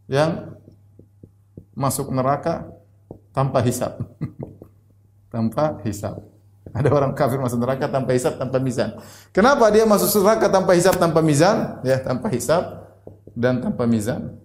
yang 0.06 0.54
masuk 1.74 2.14
neraka 2.14 2.70
tanpa 3.34 3.58
hisab. 3.66 3.98
tanpa 5.34 5.82
hisab. 5.82 6.22
Ada 6.70 6.88
orang 6.94 7.12
kafir 7.18 7.42
masuk 7.42 7.58
neraka 7.58 7.90
tanpa 7.90 8.14
hisab, 8.14 8.38
tanpa 8.38 8.62
mizan. 8.62 8.94
Kenapa 9.34 9.66
dia 9.74 9.82
masuk 9.82 10.22
neraka 10.22 10.46
tanpa 10.46 10.78
hisab, 10.78 10.94
tanpa 10.94 11.20
mizan? 11.24 11.82
Ya, 11.82 11.98
tanpa 11.98 12.30
hisab 12.30 12.94
dan 13.34 13.58
tanpa 13.58 13.82
mizan. 13.88 14.38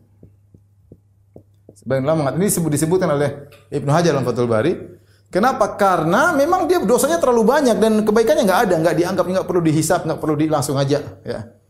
Sebagian 1.77 2.05
ulama 2.05 2.33
ini 2.37 2.49
disebut 2.49 2.71
disebutkan 2.73 3.09
oleh 3.09 3.49
Ibnu 3.69 3.89
Hajar 3.89 4.17
dalam 4.17 4.25
Fathul 4.25 4.49
Bari. 4.49 4.73
Kenapa? 5.31 5.79
Karena 5.79 6.35
memang 6.35 6.67
dia 6.67 6.83
dosanya 6.83 7.17
terlalu 7.17 7.47
banyak 7.47 7.77
dan 7.79 8.03
kebaikannya 8.03 8.43
nggak 8.43 8.61
ada, 8.67 8.75
nggak 8.83 8.95
dianggap, 8.99 9.25
nggak 9.25 9.47
perlu 9.47 9.61
dihisap, 9.63 10.03
nggak 10.03 10.19
perlu 10.19 10.35
di 10.35 10.45
langsung 10.51 10.75
aja. 10.75 10.99
Ya. 11.23 11.60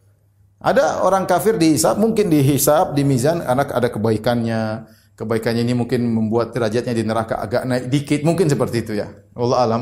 Ada 0.61 1.01
orang 1.01 1.25
kafir 1.25 1.57
dihisap, 1.57 1.97
mungkin 1.97 2.29
dihisap, 2.29 2.93
di 2.93 3.01
mizan, 3.01 3.41
anak 3.41 3.73
ada 3.73 3.89
kebaikannya, 3.89 4.85
kebaikannya 5.17 5.65
ini 5.65 5.73
mungkin 5.73 6.05
membuat 6.05 6.53
derajatnya 6.53 6.93
di 6.93 7.01
neraka 7.01 7.41
agak 7.41 7.65
naik 7.65 7.89
dikit, 7.89 8.21
mungkin 8.21 8.45
seperti 8.45 8.85
itu 8.85 8.93
ya. 9.01 9.09
Allah 9.33 9.57
alam. 9.57 9.81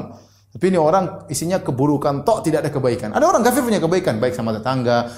Tapi 0.49 0.65
ini 0.71 0.80
orang 0.80 1.27
isinya 1.27 1.59
keburukan, 1.59 2.23
tok 2.23 2.47
tidak 2.47 2.65
ada 2.65 2.71
kebaikan. 2.71 3.11
Ada 3.11 3.27
orang 3.27 3.43
kafir 3.43 3.61
punya 3.61 3.84
kebaikan, 3.84 4.23
baik 4.23 4.34
sama 4.34 4.55
tetangga, 4.55 5.11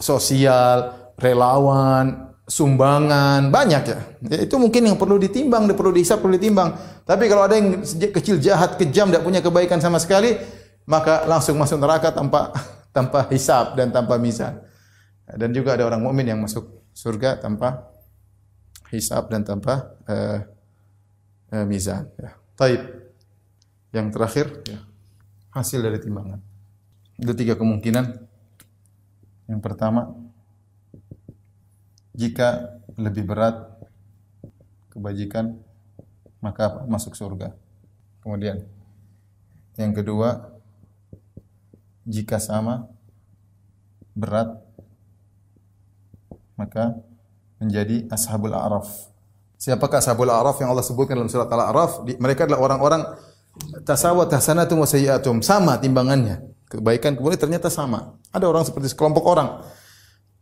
sosial, 0.00 1.12
relawan, 1.20 2.32
sumbangan, 2.48 3.52
banyak 3.52 3.82
ya. 3.84 3.98
ya. 4.32 4.38
Itu 4.42 4.58
mungkin 4.58 4.90
yang 4.90 4.96
perlu 4.96 5.20
ditimbang, 5.20 5.70
perlu 5.76 5.92
dihisap, 5.94 6.24
perlu 6.24 6.40
ditimbang. 6.40 6.74
Tapi 7.04 7.24
kalau 7.28 7.46
ada 7.46 7.54
yang 7.54 7.84
kecil 7.84 8.40
jahat, 8.40 8.80
kejam, 8.80 9.12
tidak 9.12 9.22
punya 9.22 9.44
kebaikan 9.44 9.78
sama 9.78 10.00
sekali, 10.02 10.34
maka 10.88 11.28
langsung 11.28 11.60
masuk 11.60 11.78
neraka 11.78 12.10
tanpa 12.10 12.50
tanpa 12.96 13.28
hisap 13.30 13.78
dan 13.78 13.94
tanpa 13.94 14.16
mizan. 14.16 14.71
Dan 15.36 15.52
juga 15.56 15.76
ada 15.76 15.88
orang 15.88 16.02
mukmin 16.04 16.28
yang 16.28 16.40
masuk 16.40 16.84
surga 16.92 17.40
tanpa 17.40 17.88
hisab 18.92 19.32
dan 19.32 19.42
tanpa 19.42 19.96
uh, 20.04 20.40
uh, 21.56 21.64
mizan. 21.64 22.08
Ya. 22.20 22.36
Taib. 22.56 22.82
Yang 23.92 24.08
terakhir, 24.16 24.46
ya, 24.64 24.80
hasil 25.52 25.84
dari 25.84 26.00
timbangan. 26.00 26.40
Ada 27.20 27.32
tiga 27.36 27.54
kemungkinan. 27.60 28.24
Yang 29.52 29.60
pertama, 29.60 30.16
jika 32.16 32.80
lebih 32.96 33.28
berat 33.28 33.68
kebajikan, 34.88 35.60
maka 36.40 36.88
masuk 36.88 37.12
surga. 37.12 37.52
Kemudian, 38.24 38.64
yang 39.76 39.92
kedua, 39.92 40.56
jika 42.08 42.40
sama 42.40 42.88
berat, 44.16 44.61
maka 46.62 46.94
menjadi 47.58 48.06
ashabul 48.06 48.54
a'raf. 48.54 48.86
Siapakah 49.58 49.98
ashabul 49.98 50.30
a'raf 50.30 50.62
yang 50.62 50.70
Allah 50.70 50.86
sebutkan 50.86 51.18
dalam 51.18 51.30
surat 51.30 51.50
Al-A'raf? 51.50 52.06
Mereka 52.06 52.46
adalah 52.46 52.62
orang-orang 52.62 53.02
tasawat 53.82 54.30
hasanatum 54.30 54.78
wa 54.78 54.86
sayyi'atum, 54.86 55.42
sama 55.42 55.78
timbangannya. 55.82 56.42
Kebaikan 56.70 57.18
kemudian 57.18 57.38
ternyata 57.38 57.66
sama. 57.66 58.14
Ada 58.30 58.46
orang 58.46 58.62
seperti 58.62 58.94
sekelompok 58.94 59.26
orang. 59.26 59.62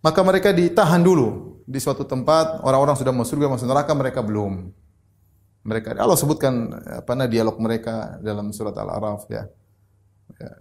Maka 0.00 0.20
mereka 0.24 0.52
ditahan 0.52 1.00
dulu 1.00 1.60
di 1.64 1.76
suatu 1.80 2.04
tempat, 2.08 2.64
orang-orang 2.64 2.96
sudah 2.96 3.12
masuk 3.12 3.36
surga, 3.36 3.46
masuk 3.52 3.66
neraka, 3.68 3.92
mereka 3.92 4.20
belum. 4.24 4.72
Mereka 5.60 5.92
Allah 6.00 6.16
sebutkan 6.16 6.72
apa 7.04 7.12
nah 7.12 7.28
dialog 7.28 7.60
mereka 7.60 8.16
dalam 8.24 8.48
surat 8.48 8.72
Al-A'raf 8.72 9.28
ya. 9.28 9.44
ya. 10.40 10.52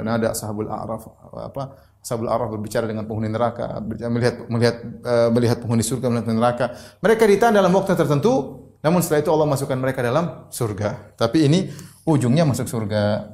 Nada 0.00 0.32
ashabul 0.32 0.72
a'raf 0.72 1.04
apa 1.36 1.87
Sabul 2.08 2.32
Araf 2.32 2.48
berbicara 2.48 2.88
dengan 2.88 3.04
penghuni 3.04 3.28
neraka, 3.28 3.84
melihat 3.84 4.48
melihat 4.48 4.76
uh, 5.04 5.28
melihat 5.28 5.60
penghuni 5.60 5.84
surga, 5.84 6.08
melihat 6.08 6.32
neraka. 6.32 6.66
Mereka 7.04 7.28
ditahan 7.28 7.52
dalam 7.52 7.68
waktu 7.76 7.92
tertentu, 7.92 8.64
namun 8.80 9.04
setelah 9.04 9.20
itu 9.20 9.30
Allah 9.36 9.44
masukkan 9.44 9.76
mereka 9.76 10.00
dalam 10.00 10.48
surga. 10.48 11.12
Tapi 11.20 11.44
ini 11.44 11.68
ujungnya 12.08 12.48
masuk 12.48 12.64
surga. 12.64 13.28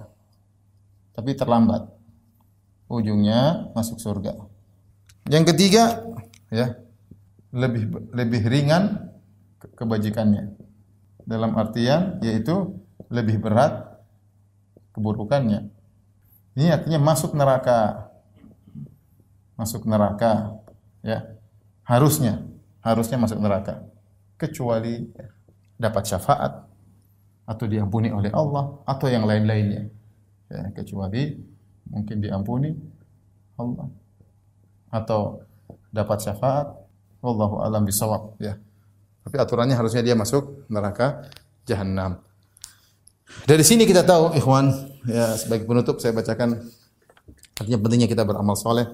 Tapi 1.14 1.30
terlambat. 1.38 1.94
ujungnya 2.84 3.72
masuk 3.72 3.96
surga. 3.96 4.36
Yang 5.26 5.54
ketiga, 5.54 6.04
ya, 6.52 6.76
lebih 7.50 7.88
lebih 8.12 8.42
ringan 8.44 9.14
kebajikannya. 9.78 10.52
Dalam 11.24 11.56
artian 11.56 12.20
yaitu 12.20 12.76
lebih 13.08 13.40
berat 13.40 14.02
keburukannya. 14.92 15.72
Ini 16.60 16.76
artinya 16.76 17.00
masuk 17.00 17.32
neraka. 17.32 18.03
Masuk 19.54 19.86
neraka, 19.86 20.58
ya. 21.04 21.36
Harusnya, 21.84 22.42
harusnya 22.80 23.20
masuk 23.20 23.38
neraka. 23.38 23.84
Kecuali 24.34 25.08
dapat 25.78 26.08
syafaat 26.08 26.64
atau 27.44 27.64
diampuni 27.68 28.08
oleh 28.08 28.32
Allah 28.32 28.80
atau 28.88 29.06
yang 29.06 29.28
lain-lainnya. 29.28 29.92
Ya, 30.48 30.70
kecuali 30.72 31.36
mungkin 31.88 32.24
diampuni 32.24 32.72
Allah 33.60 33.88
atau 34.88 35.44
dapat 35.90 36.22
syafaat 36.24 36.72
wallahu 37.20 37.60
alam 37.60 37.84
bisawab 37.84 38.36
ya. 38.40 38.56
Tapi 39.24 39.36
aturannya 39.40 39.76
harusnya 39.76 40.04
dia 40.04 40.16
masuk 40.16 40.68
neraka 40.68 41.28
jahanam. 41.64 42.20
Dari 43.48 43.64
sini 43.64 43.88
kita 43.88 44.04
tahu 44.04 44.36
ikhwan 44.36 44.70
ya 45.08 45.32
sebagai 45.34 45.64
penutup 45.64 45.98
saya 45.98 46.12
bacakan 46.12 46.60
artinya 47.56 47.78
pentingnya 47.80 48.08
kita 48.08 48.22
beramal 48.22 48.56
soleh. 48.56 48.86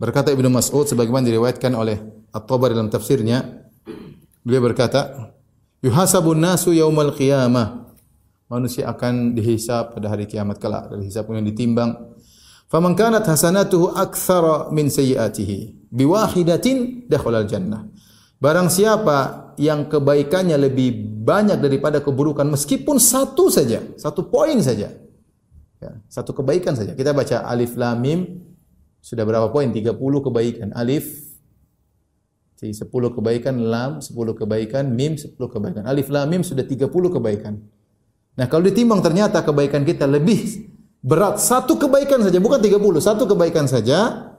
Berkata 0.00 0.32
Ibnu 0.32 0.48
Mas'ud 0.48 0.88
sebagaimana 0.88 1.28
diriwayatkan 1.28 1.76
oleh 1.76 2.00
At-Tabari 2.32 2.72
dalam 2.72 2.88
tafsirnya 2.88 3.44
beliau 4.40 4.64
berkata 4.64 5.36
yuhasabun 5.84 6.40
nasu 6.40 6.72
yaumal 6.72 7.12
qiyamah 7.12 7.92
manusia 8.48 8.88
akan 8.88 9.36
dihisab 9.36 9.92
pada 9.92 10.08
hari 10.08 10.24
kiamat 10.24 10.56
kelak 10.56 10.88
dari 10.88 11.04
hisab 11.04 11.28
yang 11.28 11.44
ditimbang 11.44 12.16
Faman 12.70 12.94
kanat 12.94 13.26
hasanatuhu 13.26 13.98
aktsara 13.98 14.70
min 14.70 14.86
sayyiatihi 14.86 15.90
biwahidatin 15.90 17.10
dakhala 17.10 17.42
jannah. 17.42 17.90
Barang 18.38 18.70
siapa 18.70 19.50
yang 19.58 19.90
kebaikannya 19.90 20.54
lebih 20.54 21.02
banyak 21.26 21.58
daripada 21.58 21.98
keburukan 21.98 22.46
meskipun 22.46 23.02
satu 23.02 23.50
saja, 23.50 23.82
satu 23.98 24.30
poin 24.30 24.54
saja. 24.62 24.86
Ya, 25.82 25.92
satu 26.06 26.30
kebaikan 26.30 26.78
saja. 26.78 26.94
Kita 26.94 27.10
baca 27.10 27.42
alif 27.42 27.74
lam 27.74 27.98
mim 27.98 28.20
sudah 29.00 29.24
berapa 29.24 29.48
poin? 29.48 29.72
30 29.72 29.96
kebaikan. 29.96 30.68
Alif 30.76 31.32
10 32.60 32.76
kebaikan, 32.88 33.56
lam 33.56 34.04
10 34.04 34.12
kebaikan, 34.36 34.84
mim 34.92 35.16
10 35.16 35.36
kebaikan. 35.36 35.88
Alif 35.88 36.12
lam 36.12 36.28
mim 36.28 36.44
sudah 36.44 36.62
30 36.62 36.86
kebaikan. 36.88 37.56
Nah, 38.36 38.46
kalau 38.46 38.68
ditimbang 38.68 39.00
ternyata 39.00 39.40
kebaikan 39.40 39.82
kita 39.84 40.04
lebih 40.04 40.70
berat 41.00 41.40
satu 41.40 41.80
kebaikan 41.80 42.20
saja 42.20 42.36
bukan 42.36 42.60
30 42.60 42.76
satu 43.00 43.24
kebaikan 43.24 43.64
saja 43.64 44.30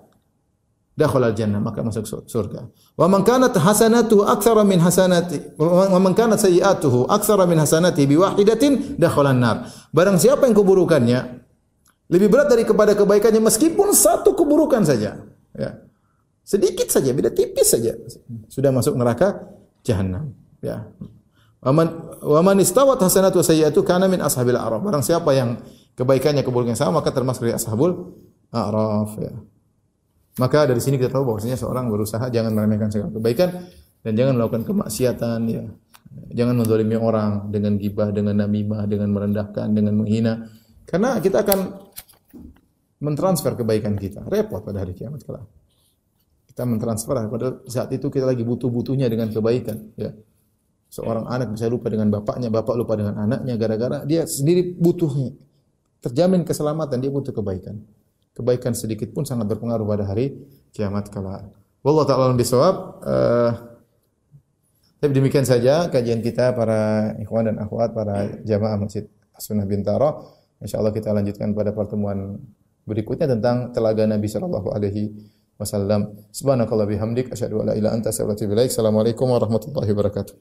dakhala 0.94 1.34
jannah 1.34 1.58
maka 1.58 1.82
masuk 1.82 2.06
surga 2.30 2.70
wa 2.94 3.08
man 3.10 3.26
kanat 3.26 3.58
hasanatuhu 3.58 4.30
aktsara 4.30 4.62
min 4.62 4.78
hasanati 4.78 5.58
wa 5.58 5.98
man 5.98 6.14
kanat 6.14 6.38
sayiatuhu 6.38 7.10
aktsara 7.10 7.50
min 7.50 7.58
hasanati 7.58 8.06
bi 8.06 8.14
wahidatin 8.14 8.94
dakhala 9.02 9.34
nar 9.34 9.74
barang 9.90 10.22
siapa 10.22 10.46
yang 10.46 10.54
keburukannya 10.54 11.41
lebih 12.12 12.28
berat 12.28 12.52
dari 12.52 12.68
kepada 12.68 12.94
kebaikannya 12.94 13.40
meskipun 13.40 13.96
satu 13.96 14.36
keburukan 14.36 14.84
saja 14.84 15.24
ya 15.56 15.72
sedikit 16.44 16.92
saja 16.92 17.16
beda 17.16 17.32
tipis 17.32 17.72
saja 17.72 17.96
sudah 18.52 18.70
masuk 18.76 19.00
neraka 19.00 19.48
jahanam 19.82 20.36
ya 20.60 20.92
Waman 21.62 22.18
waman 22.26 22.58
istawat 22.58 22.98
hasanatu 22.98 23.46
sayyi'atu 23.46 23.86
kana 23.86 24.10
min 24.10 24.18
ashabil 24.18 24.58
a'raf. 24.58 24.82
Barang 24.82 25.06
siapa 25.06 25.30
yang 25.38 25.62
kebaikannya 25.94 26.42
keburukan 26.42 26.74
sama 26.74 27.06
maka 27.06 27.14
termasuk 27.14 27.46
dari 27.46 27.54
ashabul 27.54 28.18
a'raf 28.50 29.14
ya. 29.22 29.30
Maka 30.42 30.66
dari 30.66 30.82
sini 30.82 30.98
kita 30.98 31.14
tahu 31.14 31.30
bahwasanya 31.30 31.62
seorang 31.62 31.86
berusaha 31.94 32.26
jangan 32.34 32.58
meremehkan 32.58 32.90
segala 32.90 33.14
kebaikan 33.14 33.70
dan 34.02 34.12
jangan 34.18 34.42
melakukan 34.42 34.66
kemaksiatan 34.66 35.40
ya. 35.46 35.64
Jangan 36.34 36.58
mendolimi 36.58 36.98
orang 36.98 37.54
dengan 37.54 37.78
gibah, 37.78 38.10
dengan 38.10 38.42
namimah, 38.42 38.90
dengan 38.90 39.14
merendahkan, 39.14 39.70
dengan 39.70 40.02
menghina. 40.02 40.50
Karena 40.90 41.22
kita 41.22 41.46
akan 41.46 41.78
mentransfer 43.02 43.58
kebaikan 43.58 43.98
kita. 43.98 44.24
Repot 44.30 44.62
pada 44.62 44.86
hari 44.86 44.94
kiamat 44.94 45.26
kelak. 45.26 45.50
Kita 46.48 46.64
mentransfer 46.64 47.18
pada 47.28 47.60
saat 47.66 47.90
itu 47.92 48.08
kita 48.08 48.30
lagi 48.30 48.46
butuh-butuhnya 48.46 49.10
dengan 49.10 49.34
kebaikan, 49.34 49.92
ya. 49.98 50.14
Seorang 50.92 51.24
anak 51.32 51.56
bisa 51.56 51.72
lupa 51.72 51.88
dengan 51.88 52.12
bapaknya, 52.12 52.52
bapak 52.52 52.76
lupa 52.76 53.00
dengan 53.00 53.16
anaknya 53.16 53.56
gara-gara 53.56 54.04
dia 54.04 54.28
sendiri 54.28 54.76
butuhnya 54.76 55.32
terjamin 56.04 56.44
keselamatan, 56.44 57.00
dia 57.00 57.08
butuh 57.08 57.32
kebaikan. 57.32 57.80
Kebaikan 58.36 58.76
sedikit 58.76 59.08
pun 59.16 59.24
sangat 59.24 59.48
berpengaruh 59.48 59.88
pada 59.88 60.04
hari 60.04 60.36
kiamat 60.76 61.08
kala. 61.08 61.48
Wallahu 61.80 62.04
taala 62.04 62.36
bisawab. 62.36 62.76
Uh, 63.08 63.52
tapi 65.02 65.18
demikian 65.18 65.48
saja 65.48 65.90
kajian 65.90 66.22
kita 66.22 66.54
para 66.54 67.14
ikhwan 67.18 67.50
dan 67.50 67.58
akhwat, 67.58 67.96
para 67.96 68.28
jamaah 68.46 68.78
Masjid 68.78 69.08
Sunnah 69.40 69.66
Bintaro. 69.66 70.38
Insyaallah 70.62 70.94
kita 70.94 71.10
lanjutkan 71.10 71.58
pada 71.58 71.74
pertemuan 71.74 72.38
berikutnya 72.86 73.30
tentang 73.30 73.70
telaga 73.70 74.10
Nabi 74.10 74.26
sallallahu 74.26 74.74
alaihi 74.74 75.14
wasallam. 75.62 76.18
Subhanakallah 76.34 76.90
bihamdik 76.90 77.30
asyhadu 77.30 77.62
an 77.62 77.70
la 77.70 77.74
ilaha 77.78 77.78
illa 77.78 77.90
anta 77.94 78.10
astaghfiruka 78.10 78.34
wa 78.34 78.38
atubu 78.42 78.54
ilaik. 78.58 78.70
Assalamualaikum 78.74 79.28
warahmatullahi 79.30 79.90
wabarakatuh. 79.94 80.34